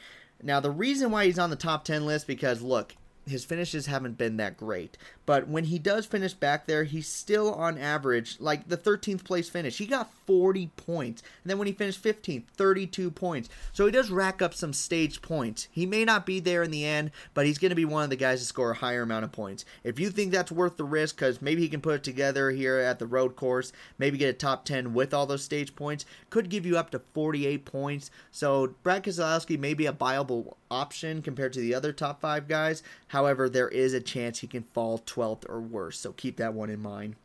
Now, 0.43 0.59
the 0.59 0.71
reason 0.71 1.11
why 1.11 1.25
he's 1.25 1.39
on 1.39 1.49
the 1.49 1.55
top 1.55 1.83
10 1.83 2.05
list 2.05 2.27
because 2.27 2.61
look, 2.61 2.95
his 3.27 3.45
finishes 3.45 3.85
haven't 3.85 4.17
been 4.17 4.37
that 4.37 4.57
great. 4.57 4.97
But 5.31 5.47
when 5.47 5.63
he 5.63 5.79
does 5.79 6.05
finish 6.05 6.33
back 6.33 6.65
there, 6.65 6.83
he's 6.83 7.07
still 7.07 7.53
on 7.53 7.77
average 7.77 8.35
like 8.41 8.67
the 8.67 8.75
13th 8.75 9.23
place 9.23 9.47
finish. 9.47 9.77
He 9.77 9.85
got 9.85 10.13
40 10.25 10.71
points. 10.75 11.21
And 11.21 11.49
then 11.49 11.57
when 11.57 11.67
he 11.67 11.73
finished 11.73 12.03
15th, 12.03 12.47
32 12.57 13.09
points. 13.11 13.47
So 13.71 13.85
he 13.85 13.93
does 13.93 14.11
rack 14.11 14.41
up 14.41 14.53
some 14.53 14.73
stage 14.73 15.21
points. 15.21 15.69
He 15.71 15.85
may 15.85 16.03
not 16.03 16.25
be 16.25 16.41
there 16.41 16.63
in 16.63 16.71
the 16.71 16.85
end, 16.85 17.11
but 17.33 17.45
he's 17.45 17.59
going 17.59 17.69
to 17.69 17.75
be 17.75 17.85
one 17.85 18.03
of 18.03 18.09
the 18.09 18.17
guys 18.17 18.41
to 18.41 18.45
score 18.45 18.71
a 18.71 18.75
higher 18.75 19.03
amount 19.03 19.23
of 19.23 19.31
points. 19.31 19.63
If 19.85 20.01
you 20.01 20.09
think 20.09 20.33
that's 20.33 20.51
worth 20.51 20.75
the 20.75 20.83
risk, 20.83 21.15
because 21.15 21.41
maybe 21.41 21.61
he 21.61 21.69
can 21.69 21.79
put 21.79 21.95
it 21.95 22.03
together 22.03 22.51
here 22.51 22.79
at 22.79 22.99
the 22.99 23.07
road 23.07 23.37
course, 23.37 23.71
maybe 23.97 24.17
get 24.17 24.27
a 24.27 24.33
top 24.33 24.65
10 24.65 24.93
with 24.93 25.13
all 25.13 25.25
those 25.25 25.45
stage 25.45 25.77
points, 25.77 26.03
could 26.29 26.49
give 26.49 26.65
you 26.65 26.77
up 26.77 26.89
to 26.89 26.99
48 27.13 27.63
points. 27.63 28.11
So 28.31 28.75
Brad 28.83 29.05
Keselowski 29.05 29.57
may 29.57 29.75
be 29.75 29.85
a 29.85 29.93
viable 29.93 30.57
option 30.69 31.21
compared 31.21 31.53
to 31.53 31.59
the 31.59 31.75
other 31.75 31.93
top 31.93 32.19
five 32.19 32.47
guys. 32.47 32.83
However, 33.07 33.47
there 33.47 33.69
is 33.69 33.93
a 33.93 34.01
chance 34.01 34.39
he 34.39 34.47
can 34.47 34.63
fall 34.63 34.97
12th 35.21 35.45
or 35.49 35.61
worse, 35.61 35.99
so 35.99 36.11
keep 36.11 36.37
that 36.37 36.53
one 36.53 36.69
in 36.69 36.79
mind. 36.79 37.15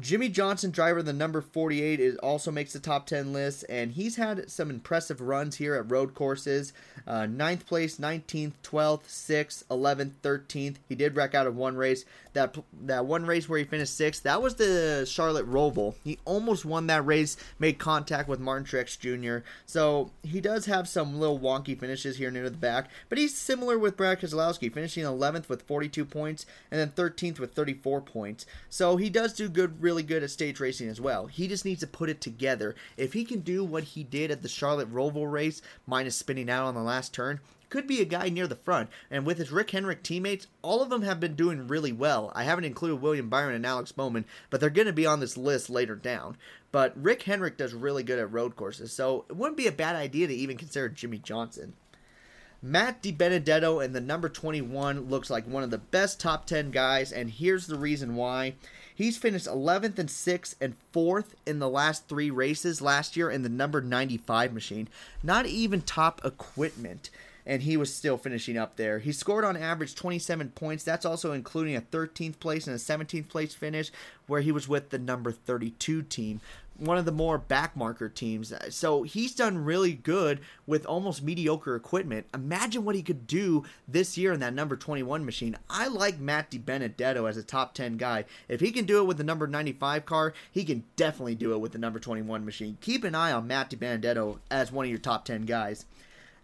Jimmie 0.00 0.30
Johnson, 0.30 0.70
driver 0.70 1.02
the 1.02 1.12
number 1.12 1.42
48, 1.42 2.00
is 2.00 2.16
also 2.18 2.50
makes 2.50 2.72
the 2.72 2.80
top 2.80 3.06
10 3.06 3.32
list, 3.32 3.64
and 3.68 3.92
he's 3.92 4.16
had 4.16 4.50
some 4.50 4.70
impressive 4.70 5.20
runs 5.20 5.56
here 5.56 5.74
at 5.74 5.90
road 5.90 6.14
courses. 6.14 6.72
Uh, 7.06 7.26
ninth 7.26 7.66
place, 7.66 7.98
19th, 7.98 8.52
12th, 8.62 9.04
6th, 9.04 9.64
11th, 9.64 10.12
13th. 10.22 10.76
He 10.88 10.94
did 10.94 11.14
wreck 11.14 11.34
out 11.34 11.46
of 11.46 11.56
one 11.56 11.76
race. 11.76 12.04
That 12.32 12.56
that 12.84 13.04
one 13.04 13.26
race 13.26 13.46
where 13.46 13.58
he 13.58 13.64
finished 13.64 13.94
sixth, 13.94 14.22
that 14.22 14.40
was 14.40 14.54
the 14.54 15.04
Charlotte 15.06 15.50
Roval. 15.50 15.96
He 16.02 16.18
almost 16.24 16.64
won 16.64 16.86
that 16.86 17.04
race, 17.04 17.36
made 17.58 17.78
contact 17.78 18.26
with 18.26 18.40
Martin 18.40 18.64
Truex 18.64 18.98
Jr. 18.98 19.46
So 19.66 20.10
he 20.22 20.40
does 20.40 20.64
have 20.64 20.88
some 20.88 21.20
little 21.20 21.38
wonky 21.38 21.78
finishes 21.78 22.16
here 22.16 22.30
near 22.30 22.48
the 22.48 22.56
back, 22.56 22.88
but 23.10 23.18
he's 23.18 23.36
similar 23.36 23.78
with 23.78 23.98
Brad 23.98 24.20
Keselowski, 24.20 24.72
finishing 24.72 25.04
11th 25.04 25.50
with 25.50 25.62
42 25.62 26.06
points 26.06 26.46
and 26.70 26.80
then 26.80 26.90
13th 26.90 27.38
with 27.38 27.52
34 27.52 28.00
points. 28.00 28.46
So 28.70 28.96
he 28.96 29.10
does 29.10 29.34
do 29.34 29.50
good, 29.50 29.81
really 29.82 30.02
good 30.02 30.22
at 30.22 30.30
stage 30.30 30.60
racing 30.60 30.88
as 30.88 31.00
well. 31.00 31.26
He 31.26 31.48
just 31.48 31.64
needs 31.64 31.80
to 31.80 31.86
put 31.86 32.08
it 32.08 32.20
together. 32.20 32.74
If 32.96 33.12
he 33.12 33.24
can 33.24 33.40
do 33.40 33.64
what 33.64 33.84
he 33.84 34.02
did 34.02 34.30
at 34.30 34.42
the 34.42 34.48
Charlotte 34.48 34.92
Roval 34.92 35.30
race, 35.30 35.60
minus 35.86 36.16
spinning 36.16 36.48
out 36.48 36.66
on 36.66 36.74
the 36.74 36.80
last 36.80 37.12
turn, 37.12 37.40
could 37.72 37.86
be 37.86 38.02
a 38.02 38.06
guy 38.06 38.28
near 38.28 38.46
the 38.46 38.54
front. 38.54 38.90
And 39.10 39.24
with 39.24 39.38
his 39.38 39.50
Rick 39.50 39.70
Hendrick 39.70 40.02
teammates, 40.02 40.46
all 40.60 40.82
of 40.82 40.90
them 40.90 41.02
have 41.02 41.18
been 41.18 41.34
doing 41.34 41.66
really 41.66 41.92
well. 41.92 42.30
I 42.34 42.44
haven't 42.44 42.64
included 42.64 42.96
William 42.96 43.30
Byron 43.30 43.54
and 43.54 43.64
Alex 43.64 43.92
Bowman, 43.92 44.26
but 44.50 44.60
they're 44.60 44.68
going 44.68 44.86
to 44.86 44.92
be 44.92 45.06
on 45.06 45.20
this 45.20 45.38
list 45.38 45.70
later 45.70 45.96
down. 45.96 46.36
But 46.70 46.92
Rick 47.02 47.22
Hendrick 47.22 47.56
does 47.56 47.72
really 47.72 48.02
good 48.02 48.18
at 48.18 48.30
road 48.30 48.56
courses, 48.56 48.92
so 48.92 49.24
it 49.30 49.36
wouldn't 49.36 49.56
be 49.56 49.66
a 49.66 49.72
bad 49.72 49.96
idea 49.96 50.26
to 50.26 50.34
even 50.34 50.58
consider 50.58 50.90
Jimmie 50.90 51.18
Johnson. 51.18 51.72
Matt 52.60 53.02
DiBenedetto 53.02 53.84
in 53.84 53.92
the 53.92 54.00
number 54.00 54.28
21 54.28 55.08
looks 55.08 55.30
like 55.30 55.46
one 55.46 55.64
of 55.64 55.70
the 55.70 55.78
best 55.78 56.20
top 56.20 56.46
10 56.46 56.70
guys, 56.70 57.10
and 57.10 57.28
here's 57.28 57.66
the 57.66 57.76
reason 57.76 58.14
why. 58.14 58.54
He's 58.94 59.18
finished 59.18 59.46
11th 59.46 59.98
and 59.98 60.08
6th 60.08 60.54
and 60.60 60.74
4th 60.94 61.34
in 61.46 61.58
the 61.58 61.68
last 61.68 62.08
three 62.08 62.30
races 62.30 62.82
last 62.82 63.16
year 63.16 63.30
in 63.30 63.42
the 63.42 63.48
number 63.48 63.80
95 63.80 64.52
machine. 64.52 64.88
Not 65.22 65.46
even 65.46 65.82
top 65.82 66.24
equipment 66.24 67.10
and 67.44 67.62
he 67.62 67.76
was 67.76 67.94
still 67.94 68.16
finishing 68.16 68.56
up 68.56 68.76
there. 68.76 68.98
He 68.98 69.12
scored 69.12 69.44
on 69.44 69.56
average 69.56 69.94
27 69.94 70.50
points. 70.50 70.84
That's 70.84 71.04
also 71.04 71.32
including 71.32 71.76
a 71.76 71.80
13th 71.80 72.38
place 72.38 72.66
and 72.66 72.76
a 72.76 72.78
17th 72.78 73.28
place 73.28 73.54
finish 73.54 73.90
where 74.26 74.40
he 74.40 74.52
was 74.52 74.68
with 74.68 74.90
the 74.90 74.98
number 74.98 75.32
32 75.32 76.02
team 76.02 76.40
one 76.82 76.98
of 76.98 77.04
the 77.04 77.12
more 77.12 77.38
backmarker 77.38 78.12
teams. 78.12 78.52
So 78.70 79.04
he's 79.04 79.34
done 79.34 79.64
really 79.64 79.92
good 79.92 80.40
with 80.66 80.84
almost 80.84 81.22
mediocre 81.22 81.76
equipment. 81.76 82.26
Imagine 82.34 82.84
what 82.84 82.96
he 82.96 83.02
could 83.02 83.26
do 83.26 83.64
this 83.86 84.18
year 84.18 84.32
in 84.32 84.40
that 84.40 84.54
number 84.54 84.76
21 84.76 85.24
machine. 85.24 85.56
I 85.70 85.86
like 85.86 86.18
Matt 86.18 86.50
DiBenedetto 86.50 87.28
as 87.28 87.36
a 87.36 87.42
top 87.42 87.74
10 87.74 87.96
guy. 87.96 88.24
If 88.48 88.60
he 88.60 88.72
can 88.72 88.84
do 88.84 88.98
it 88.98 89.06
with 89.06 89.16
the 89.16 89.24
number 89.24 89.46
95 89.46 90.04
car, 90.04 90.34
he 90.50 90.64
can 90.64 90.84
definitely 90.96 91.36
do 91.36 91.52
it 91.52 91.60
with 91.60 91.72
the 91.72 91.78
number 91.78 92.00
21 92.00 92.44
machine. 92.44 92.78
Keep 92.80 93.04
an 93.04 93.14
eye 93.14 93.32
on 93.32 93.46
Matt 93.46 93.70
DiBenedetto 93.70 94.38
as 94.50 94.72
one 94.72 94.84
of 94.84 94.90
your 94.90 94.98
top 94.98 95.24
10 95.24 95.42
guys. 95.42 95.86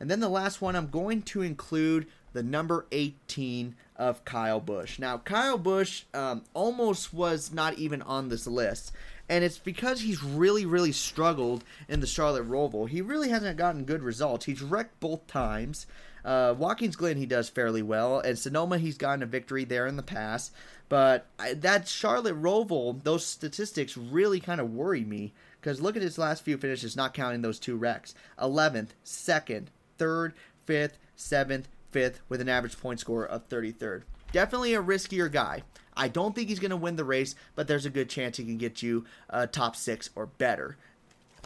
And 0.00 0.08
then 0.08 0.20
the 0.20 0.28
last 0.28 0.62
one, 0.62 0.76
I'm 0.76 0.90
going 0.90 1.22
to 1.22 1.42
include 1.42 2.06
the 2.32 2.42
number 2.42 2.86
18 2.92 3.74
of 3.96 4.24
Kyle 4.24 4.60
Busch. 4.60 4.98
Now, 4.98 5.18
Kyle 5.18 5.58
Busch 5.58 6.04
um, 6.14 6.44
almost 6.54 7.12
was 7.12 7.52
not 7.52 7.74
even 7.74 8.02
on 8.02 8.28
this 8.28 8.46
list 8.46 8.92
and 9.28 9.44
it's 9.44 9.58
because 9.58 10.00
he's 10.00 10.22
really, 10.22 10.64
really 10.64 10.92
struggled 10.92 11.62
in 11.88 12.00
the 12.00 12.06
Charlotte 12.06 12.48
Roval. 12.48 12.88
He 12.88 13.02
really 13.02 13.28
hasn't 13.28 13.58
gotten 13.58 13.84
good 13.84 14.02
results. 14.02 14.46
He's 14.46 14.62
wrecked 14.62 14.98
both 15.00 15.26
times. 15.26 15.86
Uh, 16.24 16.54
Watkins 16.56 16.96
Glen 16.96 17.16
he 17.16 17.26
does 17.26 17.48
fairly 17.48 17.82
well, 17.82 18.20
and 18.20 18.38
Sonoma 18.38 18.78
he's 18.78 18.98
gotten 18.98 19.22
a 19.22 19.26
victory 19.26 19.64
there 19.64 19.86
in 19.86 19.96
the 19.96 20.02
past. 20.02 20.52
But 20.88 21.26
I, 21.38 21.54
that 21.54 21.88
Charlotte 21.88 22.40
Roval, 22.40 23.02
those 23.04 23.24
statistics 23.24 23.96
really 23.96 24.40
kind 24.40 24.60
of 24.60 24.72
worry 24.72 25.04
me 25.04 25.32
because 25.60 25.80
look 25.80 25.96
at 25.96 26.02
his 26.02 26.18
last 26.18 26.42
few 26.42 26.56
finishes, 26.56 26.96
not 26.96 27.14
counting 27.14 27.42
those 27.42 27.58
two 27.58 27.76
wrecks: 27.76 28.14
11th, 28.38 28.88
2nd, 29.04 29.66
3rd, 29.98 30.32
5th, 30.66 30.92
7th, 31.16 31.64
5th, 31.92 32.16
with 32.28 32.40
an 32.40 32.48
average 32.48 32.78
point 32.80 33.00
score 33.00 33.24
of 33.24 33.48
33rd. 33.48 34.02
Definitely 34.32 34.74
a 34.74 34.82
riskier 34.82 35.30
guy. 35.30 35.62
I 35.96 36.08
don't 36.08 36.34
think 36.34 36.48
he's 36.48 36.60
going 36.60 36.70
to 36.70 36.76
win 36.76 36.96
the 36.96 37.04
race, 37.04 37.34
but 37.54 37.66
there's 37.66 37.86
a 37.86 37.90
good 37.90 38.08
chance 38.08 38.36
he 38.36 38.44
can 38.44 38.58
get 38.58 38.82
you 38.82 39.04
a 39.28 39.46
top 39.46 39.74
six 39.74 40.10
or 40.14 40.26
better. 40.26 40.76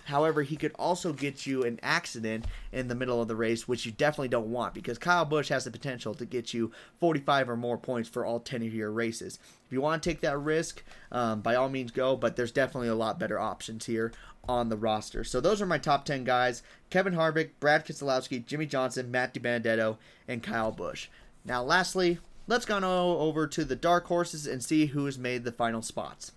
However, 0.05 0.43
he 0.43 0.57
could 0.57 0.73
also 0.79 1.13
get 1.13 1.47
you 1.47 1.63
an 1.63 1.79
accident 1.83 2.47
in 2.73 2.89
the 2.89 2.95
middle 2.95 3.23
of 3.23 3.29
the 3.29 3.37
race, 3.37 3.69
which 3.69 3.87
you 3.87 3.93
definitely 3.93 4.29
don't 4.29 4.51
want 4.51 4.75
because 4.75 4.99
Kyle 4.99 5.25
Busch 5.25 5.49
has 5.49 5.65
the 5.65 5.71
potential 5.71 6.15
to 6.15 6.27
get 6.27 6.53
you 6.53 6.73
45 6.99 7.51
or 7.51 7.57
more 7.57 7.79
points 7.79 8.09
for 8.09 8.25
all 8.25 8.41
10 8.41 8.63
of 8.63 8.75
your 8.75 8.91
races. 8.91 9.39
If 9.67 9.73
you 9.73 9.81
want 9.81 10.03
to 10.03 10.09
take 10.09 10.21
that 10.21 10.39
risk, 10.39 10.83
um, 11.11 11.41
by 11.41 11.55
all 11.55 11.69
means 11.69 11.91
go, 11.91 12.17
but 12.17 12.37
there's 12.37 12.53
definitely 12.53 12.89
a 12.89 12.95
lot 12.95 13.19
better 13.19 13.39
options 13.39 13.87
here 13.87 14.13
on 14.49 14.69
the 14.69 14.77
roster. 14.77 15.25
So 15.25 15.41
those 15.41 15.63
are 15.63 15.67
my 15.67 15.79
top 15.79 16.05
10 16.05 16.25
guys 16.25 16.63
Kevin 16.91 17.15
Harvick, 17.15 17.51
Brad 17.61 17.87
Keselowski, 17.87 18.45
Jimmie 18.45 18.67
Johnson, 18.67 19.11
Matt 19.11 19.35
DiBenedetto, 19.35 19.97
and 20.29 20.43
Kyle 20.43 20.73
Busch. 20.73 21.09
Now, 21.45 21.63
lastly, 21.63 22.19
let's 22.47 22.65
go 22.65 22.77
over 23.19 23.47
to 23.47 23.65
the 23.65 23.77
dark 23.77 24.07
horses 24.07 24.47
and 24.47 24.63
see 24.63 24.87
who 24.87 25.07
has 25.07 25.19
made 25.19 25.45
the 25.45 25.53
final 25.53 25.83
spots. 25.83 26.33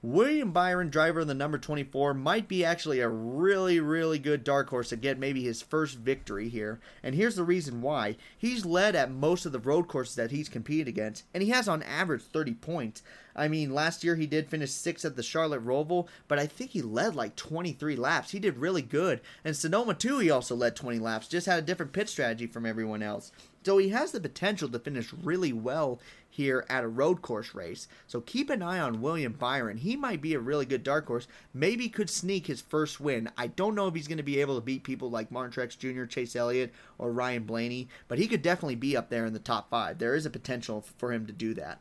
William 0.00 0.52
Byron, 0.52 0.90
driver 0.90 1.20
of 1.20 1.26
the 1.26 1.34
number 1.34 1.58
24, 1.58 2.14
might 2.14 2.46
be 2.46 2.64
actually 2.64 3.00
a 3.00 3.08
really, 3.08 3.80
really 3.80 4.20
good 4.20 4.44
dark 4.44 4.70
horse 4.70 4.90
to 4.90 4.96
get 4.96 5.18
maybe 5.18 5.42
his 5.42 5.60
first 5.60 5.98
victory 5.98 6.48
here. 6.48 6.78
And 7.02 7.16
here's 7.16 7.34
the 7.34 7.42
reason 7.42 7.82
why. 7.82 8.16
He's 8.36 8.64
led 8.64 8.94
at 8.94 9.10
most 9.10 9.44
of 9.44 9.50
the 9.50 9.58
road 9.58 9.88
courses 9.88 10.14
that 10.14 10.30
he's 10.30 10.48
competed 10.48 10.86
against, 10.86 11.24
and 11.34 11.42
he 11.42 11.50
has 11.50 11.66
on 11.66 11.82
average 11.82 12.22
30 12.22 12.54
points. 12.54 13.02
I 13.38 13.48
mean, 13.48 13.72
last 13.72 14.02
year 14.02 14.16
he 14.16 14.26
did 14.26 14.50
finish 14.50 14.70
sixth 14.70 15.04
at 15.04 15.16
the 15.16 15.22
Charlotte 15.22 15.64
Roval, 15.64 16.08
but 16.26 16.38
I 16.38 16.46
think 16.46 16.72
he 16.72 16.82
led 16.82 17.14
like 17.14 17.36
23 17.36 17.96
laps. 17.96 18.32
He 18.32 18.40
did 18.40 18.58
really 18.58 18.82
good. 18.82 19.20
And 19.44 19.56
Sonoma, 19.56 19.94
too, 19.94 20.18
he 20.18 20.30
also 20.30 20.54
led 20.54 20.74
20 20.74 20.98
laps, 20.98 21.28
just 21.28 21.46
had 21.46 21.58
a 21.58 21.66
different 21.66 21.92
pit 21.92 22.08
strategy 22.08 22.46
from 22.46 22.66
everyone 22.66 23.02
else. 23.02 23.30
So 23.64 23.76
he 23.76 23.90
has 23.90 24.12
the 24.12 24.20
potential 24.20 24.68
to 24.70 24.78
finish 24.78 25.12
really 25.12 25.52
well 25.52 26.00
here 26.30 26.64
at 26.70 26.84
a 26.84 26.88
road 26.88 27.20
course 27.20 27.54
race. 27.54 27.86
So 28.06 28.22
keep 28.22 28.48
an 28.48 28.62
eye 28.62 28.78
on 28.78 29.02
William 29.02 29.32
Byron. 29.32 29.76
He 29.76 29.94
might 29.94 30.22
be 30.22 30.32
a 30.32 30.40
really 30.40 30.64
good 30.64 30.82
dark 30.82 31.06
horse. 31.06 31.28
Maybe 31.52 31.88
could 31.88 32.08
sneak 32.08 32.46
his 32.46 32.62
first 32.62 32.98
win. 32.98 33.28
I 33.36 33.48
don't 33.48 33.74
know 33.74 33.86
if 33.86 33.94
he's 33.94 34.08
going 34.08 34.16
to 34.16 34.22
be 34.22 34.40
able 34.40 34.54
to 34.54 34.64
beat 34.64 34.84
people 34.84 35.10
like 35.10 35.30
Martin 35.30 35.52
Truex 35.52 35.76
Jr., 35.76 36.04
Chase 36.04 36.34
Elliott, 36.34 36.72
or 36.96 37.12
Ryan 37.12 37.44
Blaney, 37.44 37.88
but 38.08 38.18
he 38.18 38.26
could 38.26 38.40
definitely 38.40 38.76
be 38.76 38.96
up 38.96 39.10
there 39.10 39.26
in 39.26 39.34
the 39.34 39.38
top 39.38 39.68
five. 39.68 39.98
There 39.98 40.14
is 40.14 40.24
a 40.24 40.30
potential 40.30 40.84
for 40.96 41.12
him 41.12 41.26
to 41.26 41.32
do 41.32 41.52
that. 41.54 41.80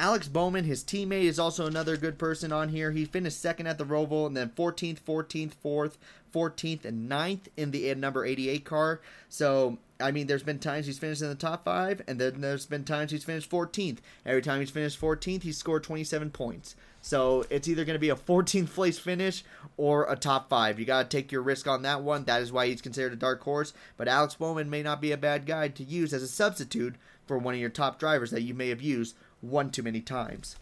Alex 0.00 0.28
Bowman, 0.28 0.64
his 0.64 0.82
teammate, 0.82 1.24
is 1.24 1.38
also 1.38 1.66
another 1.66 1.96
good 1.98 2.18
person 2.18 2.52
on 2.52 2.70
here. 2.70 2.90
He 2.90 3.04
finished 3.04 3.38
second 3.38 3.66
at 3.66 3.76
the 3.76 3.84
Roval 3.84 4.26
and 4.26 4.34
then 4.34 4.48
14th, 4.48 4.98
14th, 5.00 5.52
4th, 5.62 5.92
14th, 6.34 6.86
and 6.86 7.10
9th 7.10 7.48
in 7.58 7.70
the 7.70 7.94
number 7.94 8.24
88 8.24 8.64
car. 8.64 9.00
So 9.28 9.78
I 10.00 10.10
mean, 10.10 10.26
there's 10.26 10.42
been 10.42 10.58
times 10.58 10.86
he's 10.86 10.98
finished 10.98 11.22
in 11.22 11.28
the 11.28 11.34
top 11.34 11.64
five, 11.64 12.00
and 12.08 12.18
then 12.18 12.40
there's 12.40 12.66
been 12.66 12.84
times 12.84 13.10
he's 13.10 13.24
finished 13.24 13.50
14th. 13.50 13.98
Every 14.24 14.42
time 14.42 14.60
he's 14.60 14.70
finished 14.70 15.00
14th, 15.00 15.42
he's 15.42 15.58
scored 15.58 15.84
27 15.84 16.30
points. 16.30 16.74
So 17.02 17.44
it's 17.50 17.68
either 17.68 17.84
going 17.84 17.94
to 17.94 18.00
be 18.00 18.10
a 18.10 18.16
14th 18.16 18.70
place 18.70 18.98
finish 18.98 19.44
or 19.76 20.10
a 20.10 20.16
top 20.16 20.48
five. 20.48 20.78
You 20.78 20.86
got 20.86 21.10
to 21.10 21.16
take 21.16 21.32
your 21.32 21.42
risk 21.42 21.66
on 21.66 21.82
that 21.82 22.02
one. 22.02 22.24
That 22.24 22.42
is 22.42 22.52
why 22.52 22.66
he's 22.66 22.82
considered 22.82 23.12
a 23.12 23.16
dark 23.16 23.42
horse. 23.42 23.72
But 23.96 24.08
Alex 24.08 24.34
Bowman 24.34 24.70
may 24.70 24.82
not 24.82 25.00
be 25.00 25.12
a 25.12 25.16
bad 25.16 25.46
guy 25.46 25.68
to 25.68 25.84
use 25.84 26.12
as 26.12 26.22
a 26.22 26.28
substitute 26.28 26.96
for 27.26 27.38
one 27.38 27.54
of 27.54 27.60
your 27.60 27.70
top 27.70 27.98
drivers 27.98 28.30
that 28.32 28.42
you 28.42 28.54
may 28.54 28.68
have 28.68 28.82
used 28.82 29.14
one 29.40 29.70
too 29.70 29.82
many 29.82 30.00
times. 30.00 30.56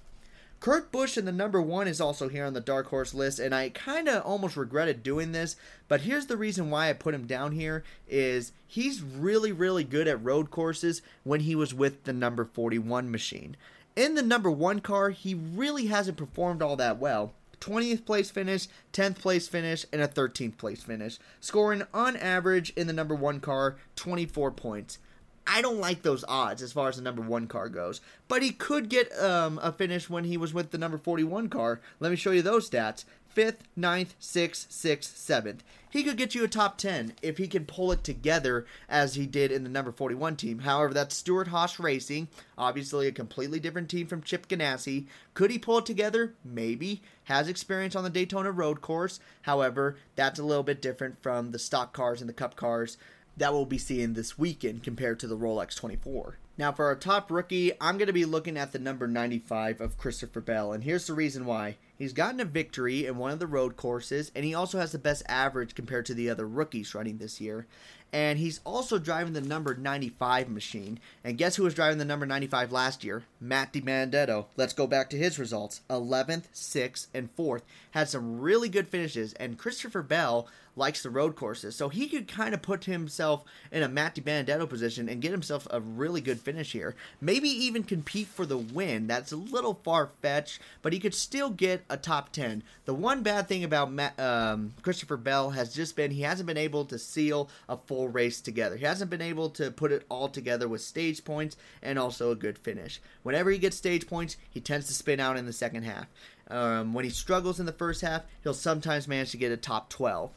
Kurt 0.61 0.91
Busch 0.91 1.17
in 1.17 1.25
the 1.25 1.31
number 1.31 1.63
one 1.63 1.87
is 1.87 2.01
also 2.01 2.29
here 2.29 2.45
on 2.45 2.53
the 2.53 2.61
dark 2.61 2.89
horse 2.89 3.15
list, 3.15 3.39
and 3.39 3.55
I 3.55 3.69
kind 3.69 4.09
of 4.09 4.25
almost 4.25 4.57
regretted 4.57 5.05
doing 5.05 5.31
this. 5.31 5.55
But 5.87 6.01
here's 6.01 6.27
the 6.27 6.37
reason 6.37 6.69
why 6.69 6.91
I 6.91 6.95
put 6.95 7.15
him 7.15 7.27
down 7.27 7.53
here: 7.53 7.85
is 8.09 8.51
he's 8.67 9.01
really, 9.01 9.53
really 9.53 9.85
good 9.85 10.09
at 10.09 10.25
road 10.25 10.51
courses 10.51 11.01
when 11.23 11.41
he 11.41 11.55
was 11.55 11.73
with 11.73 12.05
the 12.05 12.13
number 12.13 12.45
41 12.45 13.09
machine. 13.09 13.57
In 13.95 14.17
the 14.17 14.23
number 14.23 14.51
one 14.51 14.81
car, 14.81 15.11
he 15.11 15.35
really 15.35 15.87
hasn't 15.87 16.17
performed 16.17 16.61
all 16.61 16.77
that 16.77 16.99
well. 16.99 17.35
20th 17.61 18.05
place 18.05 18.31
finish, 18.31 18.69
10th 18.93 19.17
place 19.17 19.49
finish, 19.49 19.85
and 19.93 20.01
a 20.03 20.09
13th 20.09 20.57
place 20.57 20.83
finish, 20.83 21.19
scoring 21.41 21.83
on 21.93 22.17
average 22.17 22.73
in 22.77 22.87
the 22.87 22.93
number 22.93 23.15
one 23.15 23.41
car 23.41 23.77
24 23.97 24.53
points. 24.53 24.99
I 25.49 25.63
don't 25.63 25.81
like 25.81 26.03
those 26.03 26.25
odds 26.29 26.63
as 26.63 26.73
far 26.73 26.89
as 26.89 26.97
the 26.97 27.03
number 27.03 27.23
one 27.23 27.47
car 27.47 27.71
goes. 27.71 28.03
But 28.29 28.43
he 28.43 28.51
could 28.51 28.91
get 28.91 29.11
um, 29.19 29.59
a 29.63 29.73
finish 29.73 30.11
when 30.11 30.25
he 30.25 30.37
was 30.37 30.53
with 30.53 30.71
the 30.71 30.79
number 30.79 30.99
41 30.99 31.49
car. 31.49 31.81
Let 31.99 32.11
me 32.11 32.17
show 32.17 32.33
you 32.33 32.43
those 32.43 32.69
stats. 32.69 33.05
Fifth, 33.25 33.63
ninth, 33.77 34.15
sixth, 34.19 34.71
sixth, 34.71 35.17
seventh. 35.17 35.63
He 35.91 36.03
could 36.03 36.17
get 36.17 36.35
you 36.35 36.45
a 36.45 36.49
top 36.49 36.77
10 36.77 37.15
if 37.23 37.39
he 37.39 37.47
can 37.47 37.65
pull 37.65 37.93
it 37.93 38.05
together 38.05 38.67
as 38.89 39.15
he 39.15 39.27
did 39.27 39.51
in 39.51 39.63
the 39.63 39.71
number 39.71 39.93
41 39.93 40.37
team. 40.37 40.61
However, 40.61 40.93
that's 40.93 41.15
Stewart-Haas 41.15 41.79
Racing, 41.79 42.29
obviously 42.59 43.07
a 43.07 43.13
completely 43.13 43.61
different 43.61 43.89
team 43.89 44.07
from 44.07 44.23
Chip 44.23 44.49
Ganassi. 44.49 45.07
Could 45.35 45.51
he 45.51 45.59
pull 45.59 45.79
it 45.79 45.87
together? 45.87 46.35
Maybe. 46.45 47.01
Has 47.25 47.49
experience 47.49 47.95
on 47.95 48.05
the 48.05 48.11
Daytona 48.11 48.51
road 48.51 48.81
course. 48.81 49.21
However, 49.43 49.97
that's 50.17 50.39
a 50.39 50.45
little 50.45 50.63
bit 50.63 50.83
different 50.83 51.23
from 51.23 51.53
the 51.53 51.59
stock 51.59 51.93
cars 51.93 52.21
and 52.21 52.29
the 52.29 52.35
cup 52.35 52.57
cars 52.57 52.99
that 53.39 53.53
we'll 53.53 53.65
be 53.65 53.79
seeing 53.79 54.15
this 54.15 54.39
weekend 54.39 54.83
compared 54.83 55.19
to 55.21 55.27
the 55.27 55.37
Rolex 55.37 55.75
24. 55.77 56.39
Now, 56.57 56.73
for 56.73 56.87
our 56.87 56.97
top 56.97 57.31
rookie, 57.31 57.73
I'm 57.81 57.99
going 57.99 58.09
to 58.09 58.13
be 58.13 58.25
looking 58.25 58.57
at 58.57 58.73
the 58.73 58.79
number 58.79 59.07
95 59.07 59.81
of 59.81 59.97
Christopher 59.97 60.41
Bell, 60.41 60.73
and 60.73 60.83
here's 60.83 61.07
the 61.07 61.15
reason 61.15 61.47
why. 61.47 61.77
He's 61.99 62.13
gotten 62.13 62.39
a 62.39 62.45
victory 62.45 63.07
in 63.07 63.17
one 63.17 63.33
of 63.33 63.41
the 63.41 63.47
road 63.49 63.77
courses, 63.77 64.31
and 64.35 64.45
he 64.45 64.55
also 64.55 64.79
has 64.79 64.93
the 64.93 64.99
best 64.99 65.25
average 65.29 65.75
compared 65.75 66.07
to 66.07 66.15
the 66.15 66.31
other 66.31 66.47
rookies 66.47 66.95
running 66.95 67.19
this 67.19 67.41
year. 67.41 67.67
And 68.13 68.39
he's 68.39 68.61
also 68.65 68.99
driving 68.99 69.35
the 69.35 69.41
number 69.41 69.75
95 69.75 70.49
machine. 70.49 70.99
And 71.23 71.37
guess 71.37 71.57
who 71.57 71.65
was 71.65 71.75
driving 71.75 71.99
the 71.99 72.05
number 72.05 72.25
95 72.25 72.73
last 72.73 73.05
year? 73.05 73.25
Matt 73.41 73.73
DiBenedetto. 73.73 74.47
Let's 74.57 74.73
go 74.73 74.87
back 74.87 75.11
to 75.11 75.19
his 75.19 75.39
results 75.39 75.83
11th, 75.91 76.45
6th, 76.55 77.09
and 77.13 77.35
4th. 77.37 77.63
Had 77.91 78.09
some 78.09 78.41
really 78.41 78.69
good 78.69 78.89
finishes, 78.89 79.35
and 79.35 79.59
Christopher 79.59 80.03
Bell 80.03 80.49
likes 80.79 81.03
the 81.03 81.11
road 81.11 81.37
courses. 81.37 81.77
So 81.77 81.89
he 81.89 82.07
could 82.07 82.29
kind 82.29 82.55
of 82.55 82.63
put 82.63 82.85
himself 82.85 83.45
in 83.71 83.83
a 83.83 83.89
Matt 83.89 84.15
DiBenedetto 84.15 84.69
position 84.69 85.09
and 85.09 85.21
get 85.21 85.33
himself 85.33 85.67
a 85.71 85.81
really 85.81 86.21
good 86.21 86.41
finish 86.41 86.73
here. 86.73 86.95
Maybe 87.21 87.49
even 87.49 87.83
compete 87.83 88.29
for 88.29 88.47
the 88.47 88.57
win. 88.57 89.07
That's 89.07 89.33
a 89.33 89.37
little 89.37 89.81
far 89.83 90.11
fetched, 90.23 90.61
but 90.81 90.93
he 90.93 91.01
could 91.01 91.15
still 91.15 91.51
get 91.51 91.85
a 91.91 91.97
top 91.97 92.33
10. 92.33 92.63
The 92.85 92.95
one 92.95 93.23
bad 93.23 93.49
thing 93.49 93.65
about 93.65 93.93
Matt, 93.93 94.19
um, 94.19 94.75
Christopher 94.83 95.17
Bell 95.17 95.51
has 95.51 95.75
just 95.75 95.97
been 95.97 96.11
he 96.11 96.23
hasn't 96.23 96.47
been 96.47 96.57
able 96.57 96.85
to 96.87 96.99
seal 96.99 97.49
a 97.69 97.77
full 97.77 98.09
race 98.09 98.41
together. 98.41 98.77
He 98.77 98.85
hasn't 98.85 99.11
been 99.11 99.23
able 99.23 99.51
to 99.51 99.71
put 99.71 99.93
it 99.93 100.05
all 100.09 100.29
together 100.29 100.69
with 100.69 100.81
stage 100.81 101.25
points 101.25 101.57
and 101.83 101.99
also 101.99 102.31
a 102.31 102.37
good 102.37 102.59
finish. 102.59 103.01
Whenever 103.23 103.51
he 103.51 103.59
gets 103.59 103.77
stage 103.77 104.07
points, 104.07 104.37
he 104.51 104.61
tends 104.61 104.87
to 104.87 104.95
spin 104.95 105.21
out 105.21 105.37
in 105.37 105.47
the 105.47 105.53
second 105.53 105.85
half. 105.85 106.07
Um, 106.49 106.95
when 106.95 107.05
he 107.05 107.11
struggles 107.11 107.61
in 107.61 107.67
the 107.67 107.73
first 107.73 108.01
half, 108.01 108.23
he'll 108.43 108.55
sometimes 108.55 109.07
manage 109.07 109.33
to 109.33 109.37
get 109.37 109.53
a 109.53 109.57
top 109.57 109.91
12 109.91 110.33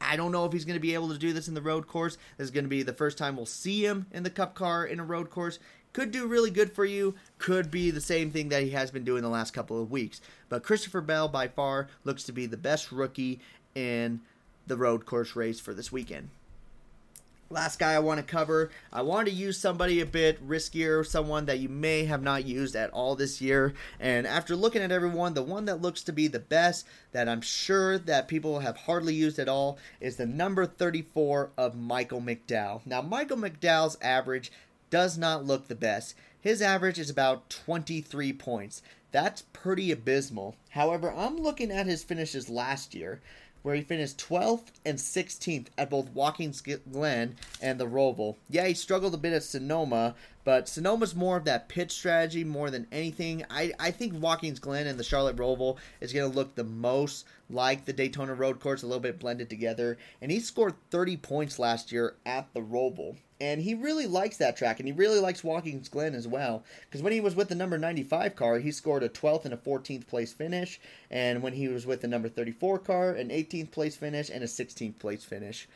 I 0.00 0.16
don't 0.16 0.32
know 0.32 0.44
if 0.44 0.52
he's 0.52 0.64
going 0.64 0.76
to 0.76 0.80
be 0.80 0.94
able 0.94 1.08
to 1.08 1.18
do 1.18 1.32
this 1.32 1.48
in 1.48 1.54
the 1.54 1.62
road 1.62 1.86
course. 1.86 2.18
This 2.36 2.46
is 2.46 2.50
going 2.50 2.64
to 2.64 2.70
be 2.70 2.82
the 2.82 2.92
first 2.92 3.16
time 3.16 3.36
we'll 3.36 3.46
see 3.46 3.84
him 3.84 4.06
in 4.12 4.22
the 4.22 4.30
Cup 4.30 4.54
car 4.54 4.84
in 4.84 5.00
a 5.00 5.04
road 5.04 5.30
course. 5.30 5.58
Could 5.96 6.10
do 6.10 6.26
really 6.26 6.50
good 6.50 6.74
for 6.74 6.84
you. 6.84 7.14
Could 7.38 7.70
be 7.70 7.90
the 7.90 8.02
same 8.02 8.30
thing 8.30 8.50
that 8.50 8.62
he 8.62 8.68
has 8.72 8.90
been 8.90 9.02
doing 9.02 9.22
the 9.22 9.30
last 9.30 9.54
couple 9.54 9.80
of 9.80 9.90
weeks. 9.90 10.20
But 10.50 10.62
Christopher 10.62 11.00
Bell, 11.00 11.26
by 11.26 11.48
far, 11.48 11.88
looks 12.04 12.24
to 12.24 12.32
be 12.32 12.44
the 12.44 12.58
best 12.58 12.92
rookie 12.92 13.40
in 13.74 14.20
the 14.66 14.76
road 14.76 15.06
course 15.06 15.34
race 15.34 15.58
for 15.58 15.72
this 15.72 15.90
weekend. 15.90 16.28
Last 17.48 17.78
guy 17.78 17.94
I 17.94 18.00
want 18.00 18.18
to 18.18 18.26
cover, 18.26 18.70
I 18.92 19.00
want 19.02 19.28
to 19.28 19.32
use 19.32 19.56
somebody 19.56 20.00
a 20.00 20.06
bit 20.06 20.46
riskier, 20.46 21.06
someone 21.06 21.46
that 21.46 21.60
you 21.60 21.68
may 21.70 22.04
have 22.04 22.22
not 22.22 22.44
used 22.44 22.76
at 22.76 22.90
all 22.90 23.14
this 23.14 23.40
year. 23.40 23.72
And 23.98 24.26
after 24.26 24.54
looking 24.54 24.82
at 24.82 24.92
everyone, 24.92 25.32
the 25.32 25.42
one 25.42 25.64
that 25.66 25.80
looks 25.80 26.02
to 26.02 26.12
be 26.12 26.26
the 26.26 26.40
best, 26.40 26.86
that 27.12 27.28
I'm 27.28 27.40
sure 27.40 27.98
that 27.98 28.28
people 28.28 28.58
have 28.58 28.76
hardly 28.76 29.14
used 29.14 29.38
at 29.38 29.48
all, 29.48 29.78
is 30.00 30.16
the 30.16 30.26
number 30.26 30.66
34 30.66 31.52
of 31.56 31.74
Michael 31.74 32.20
McDowell. 32.20 32.84
Now, 32.84 33.00
Michael 33.00 33.38
McDowell's 33.38 33.96
average 34.02 34.50
does 34.90 35.16
not 35.18 35.44
look 35.44 35.68
the 35.68 35.74
best. 35.74 36.14
His 36.40 36.62
average 36.62 36.98
is 36.98 37.10
about 37.10 37.50
23 37.50 38.32
points. 38.32 38.82
That's 39.12 39.42
pretty 39.52 39.90
abysmal. 39.90 40.56
However, 40.70 41.12
I'm 41.12 41.36
looking 41.36 41.70
at 41.70 41.86
his 41.86 42.04
finishes 42.04 42.48
last 42.48 42.94
year 42.94 43.20
where 43.62 43.74
he 43.74 43.82
finished 43.82 44.18
12th 44.18 44.66
and 44.84 44.96
16th 44.96 45.66
at 45.76 45.90
both 45.90 46.10
Watkins 46.10 46.60
Glen 46.60 47.36
and 47.60 47.80
the 47.80 47.86
Roval. 47.86 48.36
Yeah, 48.48 48.66
he 48.68 48.74
struggled 48.74 49.14
a 49.14 49.16
bit 49.16 49.32
at 49.32 49.42
Sonoma, 49.42 50.14
but 50.46 50.68
Sonoma's 50.68 51.16
more 51.16 51.36
of 51.36 51.44
that 51.46 51.68
pit 51.68 51.90
strategy 51.90 52.44
more 52.44 52.70
than 52.70 52.86
anything. 52.92 53.44
I, 53.50 53.72
I 53.80 53.90
think 53.90 54.22
Watkins 54.22 54.60
Glen 54.60 54.86
and 54.86 54.96
the 54.96 55.02
Charlotte 55.02 55.34
Roval 55.34 55.76
is 56.00 56.12
going 56.12 56.30
to 56.30 56.36
look 56.36 56.54
the 56.54 56.62
most 56.62 57.26
like 57.50 57.84
the 57.84 57.92
Daytona 57.92 58.32
Road 58.32 58.60
Course, 58.60 58.84
a 58.84 58.86
little 58.86 59.00
bit 59.00 59.18
blended 59.18 59.50
together. 59.50 59.98
And 60.22 60.30
he 60.30 60.38
scored 60.38 60.74
30 60.92 61.16
points 61.16 61.58
last 61.58 61.90
year 61.90 62.14
at 62.24 62.54
the 62.54 62.60
Roval. 62.60 63.16
And 63.40 63.60
he 63.60 63.74
really 63.74 64.06
likes 64.06 64.36
that 64.36 64.56
track, 64.56 64.78
and 64.78 64.86
he 64.86 64.92
really 64.92 65.18
likes 65.18 65.42
Watkins 65.42 65.88
Glen 65.88 66.14
as 66.14 66.28
well. 66.28 66.62
Because 66.82 67.02
when 67.02 67.12
he 67.12 67.20
was 67.20 67.34
with 67.34 67.48
the 67.48 67.56
number 67.56 67.76
95 67.76 68.36
car, 68.36 68.60
he 68.60 68.70
scored 68.70 69.02
a 69.02 69.08
12th 69.08 69.46
and 69.46 69.54
a 69.54 69.56
14th 69.56 70.06
place 70.06 70.32
finish. 70.32 70.78
And 71.10 71.42
when 71.42 71.54
he 71.54 71.66
was 71.66 71.86
with 71.86 72.02
the 72.02 72.08
number 72.08 72.28
34 72.28 72.78
car, 72.78 73.10
an 73.10 73.30
18th 73.30 73.72
place 73.72 73.96
finish 73.96 74.30
and 74.30 74.44
a 74.44 74.46
16th 74.46 75.00
place 75.00 75.24
finish. 75.24 75.66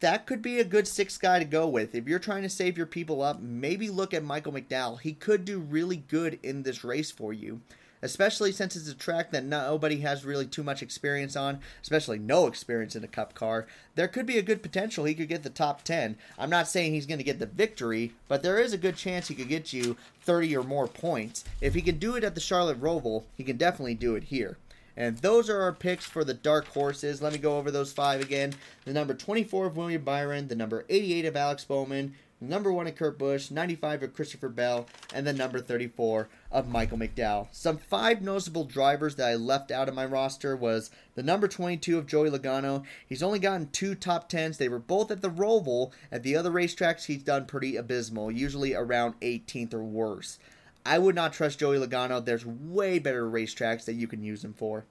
That 0.00 0.26
could 0.26 0.40
be 0.40 0.58
a 0.58 0.64
good 0.64 0.88
six 0.88 1.18
guy 1.18 1.38
to 1.38 1.44
go 1.44 1.68
with. 1.68 1.94
If 1.94 2.08
you're 2.08 2.18
trying 2.18 2.42
to 2.42 2.48
save 2.48 2.76
your 2.78 2.86
people 2.86 3.22
up, 3.22 3.40
maybe 3.40 3.90
look 3.90 4.14
at 4.14 4.24
Michael 4.24 4.52
McDowell. 4.52 5.00
He 5.00 5.12
could 5.12 5.44
do 5.44 5.58
really 5.58 5.96
good 5.96 6.38
in 6.42 6.62
this 6.62 6.82
race 6.84 7.10
for 7.10 7.32
you 7.32 7.60
especially 8.02 8.52
since 8.52 8.76
it's 8.76 8.88
a 8.88 8.94
track 8.94 9.30
that 9.30 9.44
nobody 9.44 10.00
has 10.00 10.24
really 10.24 10.46
too 10.46 10.62
much 10.62 10.82
experience 10.82 11.36
on, 11.36 11.60
especially 11.82 12.18
no 12.18 12.46
experience 12.46 12.96
in 12.96 13.04
a 13.04 13.08
cup 13.08 13.34
car. 13.34 13.66
There 13.94 14.08
could 14.08 14.26
be 14.26 14.38
a 14.38 14.42
good 14.42 14.62
potential 14.62 15.04
he 15.04 15.14
could 15.14 15.28
get 15.28 15.42
the 15.42 15.50
top 15.50 15.82
10. 15.82 16.16
I'm 16.38 16.50
not 16.50 16.68
saying 16.68 16.92
he's 16.92 17.06
going 17.06 17.18
to 17.18 17.24
get 17.24 17.38
the 17.38 17.46
victory, 17.46 18.12
but 18.28 18.42
there 18.42 18.58
is 18.58 18.72
a 18.72 18.78
good 18.78 18.96
chance 18.96 19.28
he 19.28 19.34
could 19.34 19.48
get 19.48 19.72
you 19.72 19.96
30 20.22 20.56
or 20.56 20.64
more 20.64 20.88
points. 20.88 21.44
If 21.60 21.74
he 21.74 21.82
can 21.82 21.98
do 21.98 22.16
it 22.16 22.24
at 22.24 22.34
the 22.34 22.40
Charlotte 22.40 22.80
Roval, 22.80 23.24
he 23.36 23.44
can 23.44 23.56
definitely 23.56 23.94
do 23.94 24.14
it 24.14 24.24
here. 24.24 24.56
And 24.96 25.18
those 25.18 25.48
are 25.48 25.62
our 25.62 25.72
picks 25.72 26.04
for 26.04 26.24
the 26.24 26.34
dark 26.34 26.66
horses. 26.68 27.22
Let 27.22 27.32
me 27.32 27.38
go 27.38 27.58
over 27.58 27.70
those 27.70 27.92
five 27.92 28.20
again. 28.20 28.54
The 28.84 28.92
number 28.92 29.14
24 29.14 29.66
of 29.66 29.76
William 29.76 30.02
Byron, 30.02 30.48
the 30.48 30.56
number 30.56 30.84
88 30.88 31.24
of 31.26 31.36
Alex 31.36 31.64
Bowman, 31.64 32.14
the 32.40 32.46
number 32.46 32.72
one 32.72 32.86
of 32.86 32.96
Kurt 32.96 33.18
Busch, 33.18 33.50
95 33.50 34.02
of 34.02 34.14
Christopher 34.14 34.48
Bell, 34.48 34.86
and 35.12 35.26
the 35.26 35.32
number 35.32 35.60
34 35.60 36.28
of 36.50 36.68
Michael 36.68 36.96
McDowell. 36.96 37.48
Some 37.52 37.76
five 37.76 38.22
noticeable 38.22 38.64
drivers 38.64 39.16
that 39.16 39.28
I 39.28 39.34
left 39.34 39.70
out 39.70 39.88
of 39.90 39.94
my 39.94 40.06
roster 40.06 40.56
was 40.56 40.90
the 41.14 41.22
number 41.22 41.48
22 41.48 41.98
of 41.98 42.06
Joey 42.06 42.30
Logano. 42.30 42.84
He's 43.06 43.22
only 43.22 43.40
gotten 43.40 43.68
two 43.70 43.94
top 43.94 44.30
tens. 44.30 44.56
They 44.56 44.70
were 44.70 44.78
both 44.78 45.10
at 45.10 45.20
the 45.20 45.28
Roval. 45.30 45.92
At 46.10 46.22
the 46.22 46.34
other 46.34 46.50
racetracks, 46.50 47.04
he's 47.04 47.22
done 47.22 47.44
pretty 47.44 47.76
abysmal, 47.76 48.30
usually 48.30 48.74
around 48.74 49.20
18th 49.20 49.74
or 49.74 49.84
worse. 49.84 50.38
I 50.84 50.98
would 50.98 51.14
not 51.14 51.32
trust 51.32 51.58
Joey 51.58 51.78
Logano. 51.78 52.24
There's 52.24 52.46
way 52.46 52.98
better 52.98 53.28
racetracks 53.30 53.84
that 53.84 53.94
you 53.94 54.06
can 54.06 54.22
use 54.22 54.44
him 54.44 54.54
for. 54.54 54.86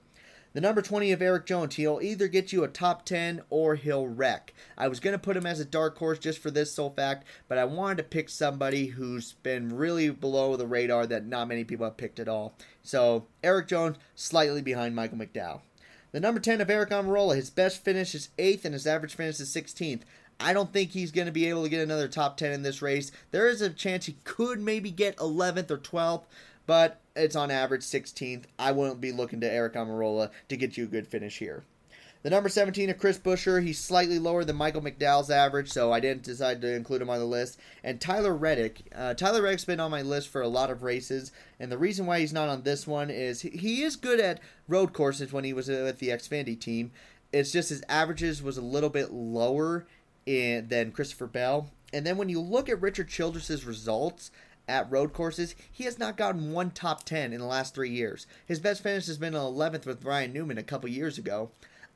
The 0.53 0.61
number 0.61 0.81
20 0.81 1.11
of 1.11 1.21
Erik 1.21 1.45
Jones, 1.45 1.75
he'll 1.75 1.99
either 2.01 2.27
get 2.27 2.51
you 2.51 2.63
a 2.63 2.67
top 2.67 3.05
10 3.05 3.43
or 3.51 3.75
he'll 3.75 4.07
wreck. 4.07 4.53
I 4.75 4.87
was 4.87 4.99
going 4.99 5.13
to 5.13 5.19
put 5.19 5.37
him 5.37 5.45
as 5.45 5.59
a 5.59 5.65
dark 5.65 5.99
horse 5.99 6.17
just 6.17 6.39
for 6.39 6.49
this 6.49 6.71
sole 6.71 6.89
fact, 6.89 7.27
but 7.47 7.59
I 7.59 7.65
wanted 7.65 7.97
to 7.97 8.03
pick 8.03 8.29
somebody 8.29 8.87
who's 8.87 9.33
been 9.43 9.75
really 9.75 10.09
below 10.09 10.55
the 10.55 10.65
radar 10.65 11.05
that 11.05 11.27
not 11.27 11.47
many 11.47 11.63
people 11.63 11.85
have 11.85 11.97
picked 11.97 12.19
at 12.19 12.27
all. 12.27 12.55
So, 12.81 13.27
Erik 13.43 13.67
Jones, 13.67 13.97
slightly 14.15 14.63
behind 14.63 14.95
Michael 14.95 15.19
McDowell. 15.19 15.61
The 16.11 16.19
number 16.19 16.39
10 16.39 16.61
of 16.61 16.69
Eric 16.71 16.89
Almirola, 16.89 17.35
his 17.35 17.51
best 17.51 17.83
finish 17.83 18.15
is 18.15 18.29
8th 18.39 18.65
and 18.65 18.73
his 18.73 18.87
average 18.87 19.13
finish 19.13 19.39
is 19.39 19.53
16th. 19.53 20.01
I 20.39 20.53
don't 20.53 20.71
think 20.71 20.91
he's 20.91 21.11
going 21.11 21.27
to 21.27 21.33
be 21.33 21.47
able 21.49 21.63
to 21.63 21.69
get 21.69 21.81
another 21.81 22.07
top 22.07 22.37
10 22.37 22.51
in 22.51 22.63
this 22.63 22.81
race. 22.81 23.11
There 23.31 23.47
is 23.47 23.61
a 23.61 23.69
chance 23.69 24.05
he 24.05 24.15
could 24.23 24.61
maybe 24.61 24.89
get 24.89 25.17
11th 25.17 25.69
or 25.69 25.77
12th, 25.77 26.23
but 26.65 27.01
it's 27.15 27.35
on 27.35 27.51
average 27.51 27.81
16th. 27.81 28.43
I 28.57 28.71
wouldn't 28.71 29.01
be 29.01 29.11
looking 29.11 29.41
to 29.41 29.51
Eric 29.51 29.73
Almirola 29.73 30.31
to 30.47 30.57
get 30.57 30.77
you 30.77 30.85
a 30.85 30.87
good 30.87 31.07
finish 31.07 31.39
here. 31.39 31.63
The 32.21 32.29
number 32.29 32.49
17 32.49 32.89
of 32.89 32.97
Chris 32.97 33.17
Buescher, 33.17 33.63
he's 33.63 33.79
slightly 33.79 34.19
lower 34.19 34.43
than 34.43 34.57
Michael 34.57 34.81
McDowell's 34.81 35.31
average, 35.31 35.69
so 35.69 35.93
I 35.93 36.01
didn't 36.01 36.23
decide 36.23 36.61
to 36.61 36.75
include 36.75 37.01
him 37.01 37.09
on 37.09 37.19
the 37.19 37.25
list. 37.25 37.57
And 37.81 38.01
Tyler 38.01 38.35
Reddick, 38.35 38.81
uh, 38.93 39.13
Tyler 39.13 39.41
Reddick's 39.41 39.63
been 39.63 39.79
on 39.79 39.89
my 39.89 40.01
list 40.01 40.27
for 40.27 40.41
a 40.41 40.47
lot 40.49 40.69
of 40.69 40.83
races, 40.83 41.31
and 41.61 41.71
the 41.71 41.77
reason 41.77 42.05
why 42.05 42.19
he's 42.19 42.33
not 42.33 42.49
on 42.49 42.63
this 42.63 42.85
one 42.85 43.09
is 43.09 43.41
he, 43.41 43.51
he 43.51 43.83
is 43.83 43.95
good 43.95 44.19
at 44.19 44.41
road 44.67 44.91
courses 44.91 45.31
when 45.31 45.45
he 45.45 45.53
was 45.53 45.69
with 45.69 45.99
the 45.99 46.09
Xfinity 46.09 46.59
team. 46.59 46.91
It's 47.31 47.53
just 47.53 47.69
his 47.69 47.83
averages 47.87 48.43
was 48.43 48.57
a 48.57 48.61
little 48.61 48.89
bit 48.89 49.13
lower 49.13 49.85
in, 50.29 50.67
than 50.67 50.91
Christopher 50.91 51.27
Bell. 51.27 51.69
And 51.91 52.05
then 52.05 52.17
when 52.17 52.29
you 52.29 52.39
look 52.39 52.69
at 52.69 52.81
Richard 52.81 53.09
Childress's 53.09 53.65
results, 53.65 54.31
at 54.67 54.91
road 54.91 55.13
courses, 55.13 55.55
he 55.71 55.85
has 55.85 55.97
not 55.97 56.15
gotten 56.15 56.51
one 56.51 56.69
top 56.69 57.03
10 57.03 57.33
in 57.33 57.39
the 57.39 57.45
last 57.45 57.73
three 57.73 57.89
years. 57.89 58.27
His 58.45 58.59
best 58.59 58.83
finish 58.83 59.07
has 59.07 59.17
been 59.17 59.33
an 59.33 59.41
11th 59.41 59.87
with 59.87 60.05
Ryan 60.05 60.31
Newman 60.31 60.59
a 60.59 60.63
couple 60.63 60.87
years 60.89 61.17
ago. 61.17 61.49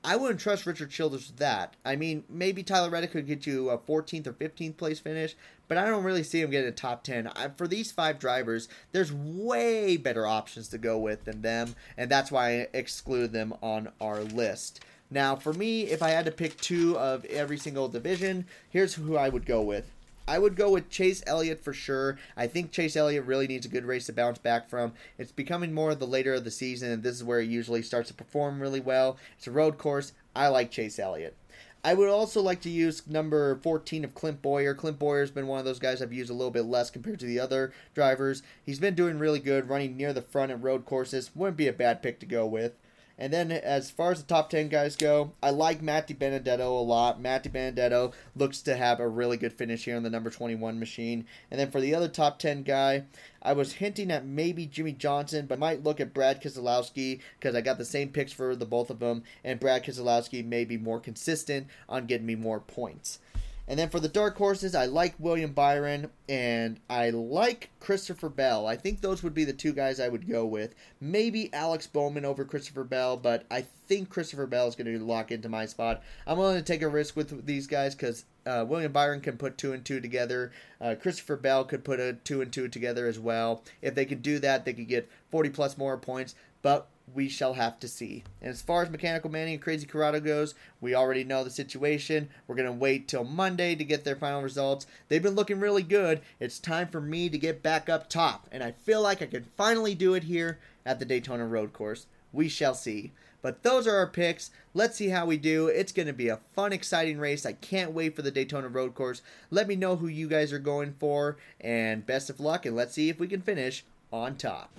I 0.03 0.15
wouldn't 0.15 0.39
trust 0.39 0.65
Richard 0.65 0.89
Childress 0.89 1.27
with 1.27 1.37
that. 1.37 1.75
I 1.85 1.95
mean, 1.95 2.23
maybe 2.27 2.63
Tyler 2.63 2.89
Reddick 2.89 3.11
could 3.11 3.27
get 3.27 3.45
you 3.45 3.69
a 3.69 3.77
14th 3.77 4.27
or 4.27 4.33
15th 4.33 4.75
place 4.75 4.99
finish, 4.99 5.35
but 5.67 5.77
I 5.77 5.85
don't 5.85 6.03
really 6.03 6.23
see 6.23 6.41
him 6.41 6.49
getting 6.49 6.67
a 6.67 6.73
top 6.73 7.03
10. 7.03 7.27
I, 7.27 7.49
for 7.55 7.67
these 7.67 7.91
five 7.91 8.19
drivers, 8.19 8.67
there's 8.91 9.13
way 9.13 9.95
better 9.95 10.27
options 10.27 10.67
to 10.69 10.77
go 10.77 10.97
with 10.97 11.23
than 11.23 11.41
them, 11.41 11.75
and 11.95 12.09
that's 12.09 12.31
why 12.31 12.61
I 12.61 12.67
exclude 12.73 13.31
them 13.31 13.53
on 13.61 13.91
our 14.01 14.21
list. 14.21 14.83
Now, 15.13 15.35
for 15.35 15.53
me, 15.53 15.83
if 15.83 16.01
I 16.01 16.09
had 16.09 16.25
to 16.25 16.31
pick 16.31 16.57
two 16.57 16.97
of 16.97 17.23
every 17.25 17.57
single 17.57 17.87
division, 17.87 18.47
here's 18.71 18.95
who 18.95 19.15
I 19.15 19.29
would 19.29 19.45
go 19.45 19.61
with. 19.61 19.91
I 20.27 20.39
would 20.39 20.55
go 20.55 20.71
with 20.71 20.89
Chase 20.89 21.21
Elliott 21.27 21.63
for 21.63 21.71
sure. 21.71 22.17
I 22.35 22.47
think 22.47 22.71
Chase 22.71 22.95
Elliott 22.95 23.25
really 23.25 23.45
needs 23.45 23.67
a 23.67 23.69
good 23.69 23.85
race 23.85 24.07
to 24.07 24.13
bounce 24.13 24.39
back 24.39 24.67
from. 24.67 24.93
It's 25.19 25.31
becoming 25.31 25.71
more 25.71 25.91
of 25.91 25.99
the 25.99 26.07
later 26.07 26.33
of 26.33 26.45
the 26.45 26.49
season, 26.49 26.89
and 26.89 27.03
this 27.03 27.15
is 27.15 27.23
where 27.23 27.39
he 27.39 27.47
usually 27.47 27.83
starts 27.83 28.07
to 28.07 28.15
perform 28.15 28.59
really 28.59 28.79
well. 28.79 29.17
It's 29.37 29.45
a 29.45 29.51
road 29.51 29.77
course. 29.77 30.13
I 30.35 30.47
like 30.47 30.71
Chase 30.71 30.97
Elliott. 30.97 31.37
I 31.83 31.93
would 31.93 32.09
also 32.09 32.41
like 32.41 32.61
to 32.61 32.69
use 32.71 33.05
number 33.05 33.57
14 33.57 34.03
of 34.03 34.15
Clint 34.15 34.41
Bowyer. 34.41 34.73
Clint 34.73 34.97
Bowyer's 34.97 35.29
been 35.29 35.45
one 35.45 35.59
of 35.59 35.65
those 35.65 35.79
guys 35.79 36.01
I've 36.01 36.11
used 36.11 36.31
a 36.31 36.33
little 36.33 36.49
bit 36.49 36.65
less 36.65 36.89
compared 36.89 37.19
to 37.19 37.27
the 37.27 37.39
other 37.39 37.71
drivers. 37.93 38.41
He's 38.65 38.79
been 38.79 38.95
doing 38.95 39.19
really 39.19 39.39
good, 39.39 39.69
running 39.69 39.95
near 39.95 40.11
the 40.11 40.23
front 40.23 40.51
at 40.51 40.63
road 40.63 40.85
courses. 40.85 41.29
Wouldn't 41.35 41.57
be 41.57 41.67
a 41.67 41.73
bad 41.73 42.01
pick 42.01 42.19
to 42.21 42.25
go 42.25 42.47
with. 42.47 42.73
And 43.17 43.31
then 43.31 43.51
as 43.51 43.91
far 43.91 44.11
as 44.11 44.21
the 44.21 44.27
top 44.27 44.49
10 44.49 44.69
guys 44.69 44.95
go, 44.95 45.33
I 45.41 45.51
like 45.51 45.81
Matt 45.81 46.07
DiBenedetto 46.07 46.59
a 46.59 46.63
lot. 46.63 47.21
Matt 47.21 47.43
DiBenedetto 47.43 48.11
looks 48.35 48.61
to 48.63 48.75
have 48.75 48.99
a 48.99 49.07
really 49.07 49.37
good 49.37 49.53
finish 49.53 49.85
here 49.85 49.95
on 49.95 50.03
the 50.03 50.09
number 50.09 50.31
21 50.31 50.79
machine. 50.79 51.25
And 51.51 51.59
then 51.59 51.69
for 51.69 51.79
the 51.79 51.93
other 51.93 52.07
top 52.07 52.39
10 52.39 52.63
guy, 52.63 53.03
I 53.41 53.53
was 53.53 53.73
hinting 53.73 54.09
at 54.09 54.25
maybe 54.25 54.65
Jimmie 54.65 54.93
Johnson, 54.93 55.45
but 55.45 55.59
might 55.59 55.83
look 55.83 55.99
at 55.99 56.13
Brad 56.13 56.41
Keselowski 56.41 57.19
because 57.39 57.55
I 57.55 57.61
got 57.61 57.77
the 57.77 57.85
same 57.85 58.09
picks 58.09 58.33
for 58.33 58.55
the 58.55 58.65
both 58.65 58.89
of 58.89 58.99
them. 58.99 59.23
And 59.43 59.59
Brad 59.59 59.85
Keselowski 59.85 60.43
may 60.43 60.65
be 60.65 60.77
more 60.77 60.99
consistent 60.99 61.67
on 61.87 62.07
getting 62.07 62.25
me 62.25 62.35
more 62.35 62.59
points. 62.59 63.19
And 63.67 63.79
then 63.79 63.89
for 63.89 64.01
the 64.01 64.09
dark 64.09 64.35
horses, 64.37 64.75
I 64.75 64.87
like 64.87 65.15
William 65.17 65.53
Byron 65.53 66.09
and 66.27 66.79
I 66.89 67.11
like 67.11 67.69
Christopher 67.79 68.27
Bell. 68.27 68.67
I 68.67 68.75
think 68.75 68.99
those 68.99 69.23
would 69.23 69.33
be 69.33 69.45
the 69.45 69.53
two 69.53 69.71
guys 69.71 69.99
I 69.99 70.09
would 70.09 70.27
go 70.27 70.45
with. 70.45 70.75
Maybe 70.99 71.53
Alex 71.53 71.87
Bowman 71.87 72.25
over 72.25 72.43
Christopher 72.43 72.83
Bell, 72.83 73.15
but 73.15 73.45
I 73.49 73.61
think 73.61 74.09
Christopher 74.09 74.47
Bell 74.47 74.67
is 74.67 74.75
going 74.75 74.91
to 74.91 75.03
lock 75.03 75.31
into 75.31 75.47
my 75.47 75.65
spot. 75.65 76.03
I'm 76.27 76.37
willing 76.37 76.57
to 76.57 76.61
take 76.61 76.81
a 76.81 76.89
risk 76.89 77.15
with 77.15 77.45
these 77.45 77.67
guys 77.67 77.95
because 77.95 78.25
uh, 78.45 78.65
William 78.67 78.91
Byron 78.91 79.21
can 79.21 79.37
put 79.37 79.57
two 79.57 79.71
and 79.71 79.85
two 79.85 80.01
together. 80.01 80.51
Uh, 80.81 80.95
Christopher 81.01 81.37
Bell 81.37 81.63
could 81.63 81.85
put 81.85 82.01
a 82.01 82.13
two 82.13 82.41
and 82.41 82.51
two 82.51 82.67
together 82.67 83.07
as 83.07 83.17
well. 83.17 83.63
If 83.81 83.95
they 83.95 84.05
could 84.05 84.21
do 84.21 84.39
that, 84.39 84.65
they 84.65 84.73
could 84.73 84.89
get 84.89 85.09
40 85.31 85.49
plus 85.51 85.77
more 85.77 85.97
points. 85.97 86.35
But 86.61 86.87
we 87.13 87.27
shall 87.27 87.53
have 87.53 87.79
to 87.79 87.87
see. 87.87 88.23
And 88.41 88.49
as 88.49 88.61
far 88.61 88.83
as 88.83 88.89
Mechanical 88.89 89.29
Manny 89.29 89.53
and 89.53 89.61
Crazy 89.61 89.85
Corrado 89.85 90.19
goes, 90.19 90.55
we 90.81 90.95
already 90.95 91.23
know 91.23 91.43
the 91.43 91.49
situation. 91.49 92.29
We're 92.47 92.55
going 92.55 92.65
to 92.67 92.71
wait 92.71 93.07
till 93.07 93.23
Monday 93.23 93.75
to 93.75 93.83
get 93.83 94.03
their 94.03 94.15
final 94.15 94.41
results. 94.41 94.87
They've 95.09 95.21
been 95.21 95.35
looking 95.35 95.59
really 95.59 95.83
good. 95.83 96.21
It's 96.39 96.59
time 96.59 96.87
for 96.87 97.01
me 97.01 97.29
to 97.29 97.37
get 97.37 97.63
back 97.63 97.89
up 97.89 98.09
top. 98.09 98.47
And 98.51 98.63
I 98.63 98.71
feel 98.71 99.01
like 99.01 99.21
I 99.21 99.27
can 99.27 99.45
finally 99.57 99.95
do 99.95 100.13
it 100.13 100.23
here 100.23 100.59
at 100.85 100.99
the 100.99 101.05
Daytona 101.05 101.45
Road 101.45 101.73
Course. 101.73 102.07
We 102.31 102.49
shall 102.49 102.73
see. 102.73 103.11
But 103.41 103.61
those 103.61 103.85
are 103.87 103.97
our 103.97 104.07
picks. 104.07 104.51
Let's 104.73 104.95
see 104.95 105.09
how 105.09 105.25
we 105.25 105.37
do. 105.37 105.67
It's 105.67 105.91
going 105.91 106.07
to 106.07 106.13
be 106.13 106.29
a 106.29 106.39
fun, 106.55 106.71
exciting 106.71 107.19
race. 107.19 107.45
I 107.45 107.51
can't 107.51 107.91
wait 107.91 108.15
for 108.15 108.21
the 108.21 108.31
Daytona 108.31 108.69
Road 108.69 108.95
Course. 108.95 109.21
Let 109.51 109.67
me 109.67 109.75
know 109.75 109.97
who 109.97 110.07
you 110.07 110.29
guys 110.29 110.53
are 110.53 110.59
going 110.59 110.95
for, 110.97 111.35
and 111.59 112.05
best 112.05 112.29
of 112.29 112.39
luck, 112.39 112.65
and 112.65 112.73
let's 112.73 112.93
see 112.93 113.09
if 113.09 113.19
we 113.19 113.27
can 113.27 113.41
finish 113.41 113.83
on 114.13 114.37
top. 114.37 114.71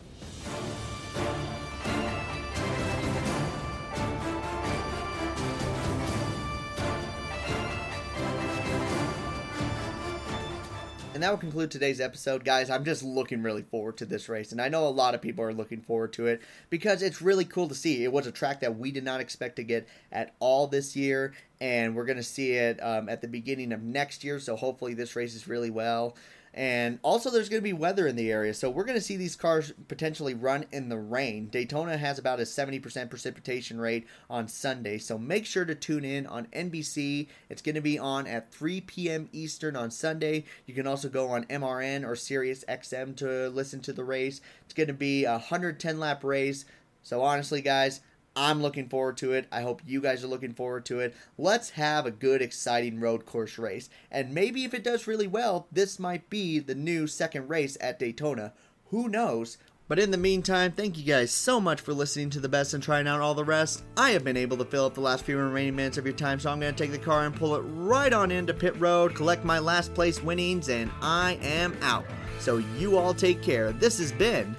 That 11.25 11.31
will 11.31 11.39
conclude 11.39 11.71
today's 11.71 12.03
episode, 12.03 12.45
guys. 12.45 12.69
I'm 12.69 12.85
just 12.85 13.03
looking 13.03 13.43
really 13.43 13.63
forward 13.63 13.97
to 13.97 14.05
this 14.05 14.29
race, 14.29 14.53
and 14.53 14.61
I 14.61 14.69
know 14.69 14.87
a 14.87 14.91
lot 14.91 15.15
of 15.15 15.23
people 15.23 15.43
are 15.43 15.55
looking 15.55 15.81
forward 15.81 16.13
to 16.15 16.27
it 16.27 16.43
because 16.69 17.01
it's 17.01 17.23
really 17.23 17.47
cool 17.47 17.67
to 17.69 17.75
see. 17.75 18.05
It 18.05 18.13
was 18.13 18.27
a 18.27 18.31
track 18.31 18.61
that 18.61 18.77
we 18.77 18.91
did 18.91 19.05
not 19.05 19.23
expect 19.23 19.57
to 19.57 19.63
get 19.63 19.89
at 20.13 20.35
all 20.39 20.67
this 20.67 20.95
year, 20.95 21.33
and 21.63 21.97
we're 21.97 22.05
going 22.05 22.19
to 22.19 22.23
see 22.23 22.53
it 22.53 22.79
um, 22.83 23.09
at 23.09 23.23
the 23.23 23.29
beginning 23.29 23.73
of 23.73 23.83
next 23.83 24.23
year. 24.23 24.39
So 24.39 24.55
hopefully, 24.55 24.93
this 24.93 25.17
race 25.17 25.35
is 25.35 25.49
really 25.49 25.71
well. 25.71 26.15
And 26.57 27.01
also, 27.03 27.31
there's 27.31 27.49
going 27.49 27.61
to 27.61 27.65
be 27.65 27.73
weather 27.73 28.07
in 28.07 28.15
the 28.15 28.31
area, 28.31 28.55
so 28.55 28.71
we're 28.71 28.85
going 28.85 28.97
to 28.97 29.05
see 29.05 29.17
these 29.17 29.35
cars 29.35 29.73
potentially 29.89 30.35
run 30.35 30.67
in 30.71 30.89
the 30.89 30.97
rain. 30.97 31.49
Daytona 31.49 31.97
has 31.97 32.17
about 32.17 32.39
a 32.39 32.45
70% 32.45 33.11
precipitation 33.11 33.81
rate 33.81 34.07
on 34.31 34.47
Sunday, 34.47 34.99
so 34.99 35.19
make 35.19 35.47
sure 35.47 35.65
to 35.65 35.75
tune 35.75 36.05
in 36.05 36.29
on 36.29 36.47
NBC. 36.55 37.27
It's 37.51 37.61
going 37.61 37.75
to 37.75 37.81
be 37.81 37.99
on 37.99 38.29
at 38.29 38.53
3 38.53 38.83
p.m. 38.83 39.29
Eastern 39.33 39.75
on 39.75 39.91
Sunday. 39.91 40.45
You 40.65 40.75
can 40.75 40.87
also 40.87 41.09
go 41.09 41.29
on 41.31 41.45
MRN 41.47 42.07
or 42.07 42.15
Sirius 42.15 42.65
XM 42.69 43.17
to 43.17 43.49
listen 43.49 43.81
to 43.81 43.93
the 43.93 44.05
race. 44.05 44.41
It's 44.65 44.75
going 44.75 44.87
to 44.87 44.95
be 44.95 45.25
a 45.25 45.33
110 45.33 45.99
lap 45.99 46.23
race. 46.23 46.67
So, 47.03 47.21
honestly, 47.21 47.63
guys, 47.63 48.01
I'm 48.37 48.63
looking 48.63 48.89
forward 48.89 49.17
to 49.19 49.33
it. 49.33 49.47
I 49.53 49.63
hope 49.63 49.83
you 49.87 50.01
guys 50.01 50.25
are 50.25 50.29
looking 50.29 50.55
forward 50.55 50.85
to 50.87 51.01
it. 51.01 51.15
Let's 51.39 51.71
have 51.71 52.05
a 52.05 52.11
good, 52.11 52.43
exciting 52.43 52.99
road 52.99 53.27
course 53.27 53.59
race. 53.59 53.89
And 54.11 54.35
maybe 54.35 54.65
if 54.65 54.75
it 54.75 54.83
does 54.83 55.07
really 55.07 55.29
well, 55.29 55.69
this 55.71 55.99
might 55.99 56.29
be 56.29 56.59
the 56.59 56.75
new 56.75 57.07
second 57.07 57.49
race 57.49 57.77
at 57.81 57.99
Daytona. 57.99 58.53
Who 58.87 59.09
knows? 59.09 59.59
But 59.87 59.99
in 59.99 60.11
the 60.11 60.17
meantime, 60.17 60.73
thank 60.73 60.97
you 60.97 61.05
guys 61.05 61.31
so 61.31 61.61
much 61.61 61.81
for 61.81 61.93
listening 61.93 62.31
to 62.31 62.41
the 62.41 62.49
best 62.49 62.73
and 62.73 62.83
trying 62.83 63.07
out 63.07 63.21
all 63.21 63.35
the 63.35 63.45
rest. 63.45 63.85
I 63.99 64.11
have 64.13 64.25
been 64.25 64.37
able 64.37 64.57
to 64.57 64.65
fill 64.65 64.87
up 64.87 64.95
the 64.95 65.01
last 65.01 65.25
few 65.25 65.37
remaining 65.37 65.77
minutes 65.77 65.99
of 65.99 66.07
your 66.07 66.15
time, 66.15 66.41
so 66.41 66.51
I'm 66.51 66.59
going 66.59 66.75
to 66.75 66.83
take 66.83 66.91
the 66.91 66.99
car 66.99 67.27
and 67.27 67.37
pull 67.37 67.55
it 67.55 67.61
right 67.61 68.13
on 68.13 68.31
into 68.31 68.55
pit 68.55 68.75
road, 68.81 69.15
collect 69.15 69.45
my 69.45 69.59
last 69.59 69.93
place 69.93 70.23
winnings, 70.23 70.71
and 70.71 70.91
I 71.03 71.39
am 71.43 71.77
out. 71.83 72.07
So 72.41 72.57
you 72.79 72.97
all 72.97 73.13
take 73.13 73.43
care. 73.43 73.73
This 73.73 73.99
has 73.99 74.11
been 74.11 74.57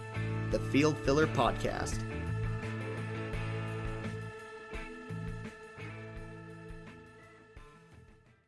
the 0.51 0.59
Field 0.59 0.95
Filler 0.99 1.27
Podcast. 1.27 2.03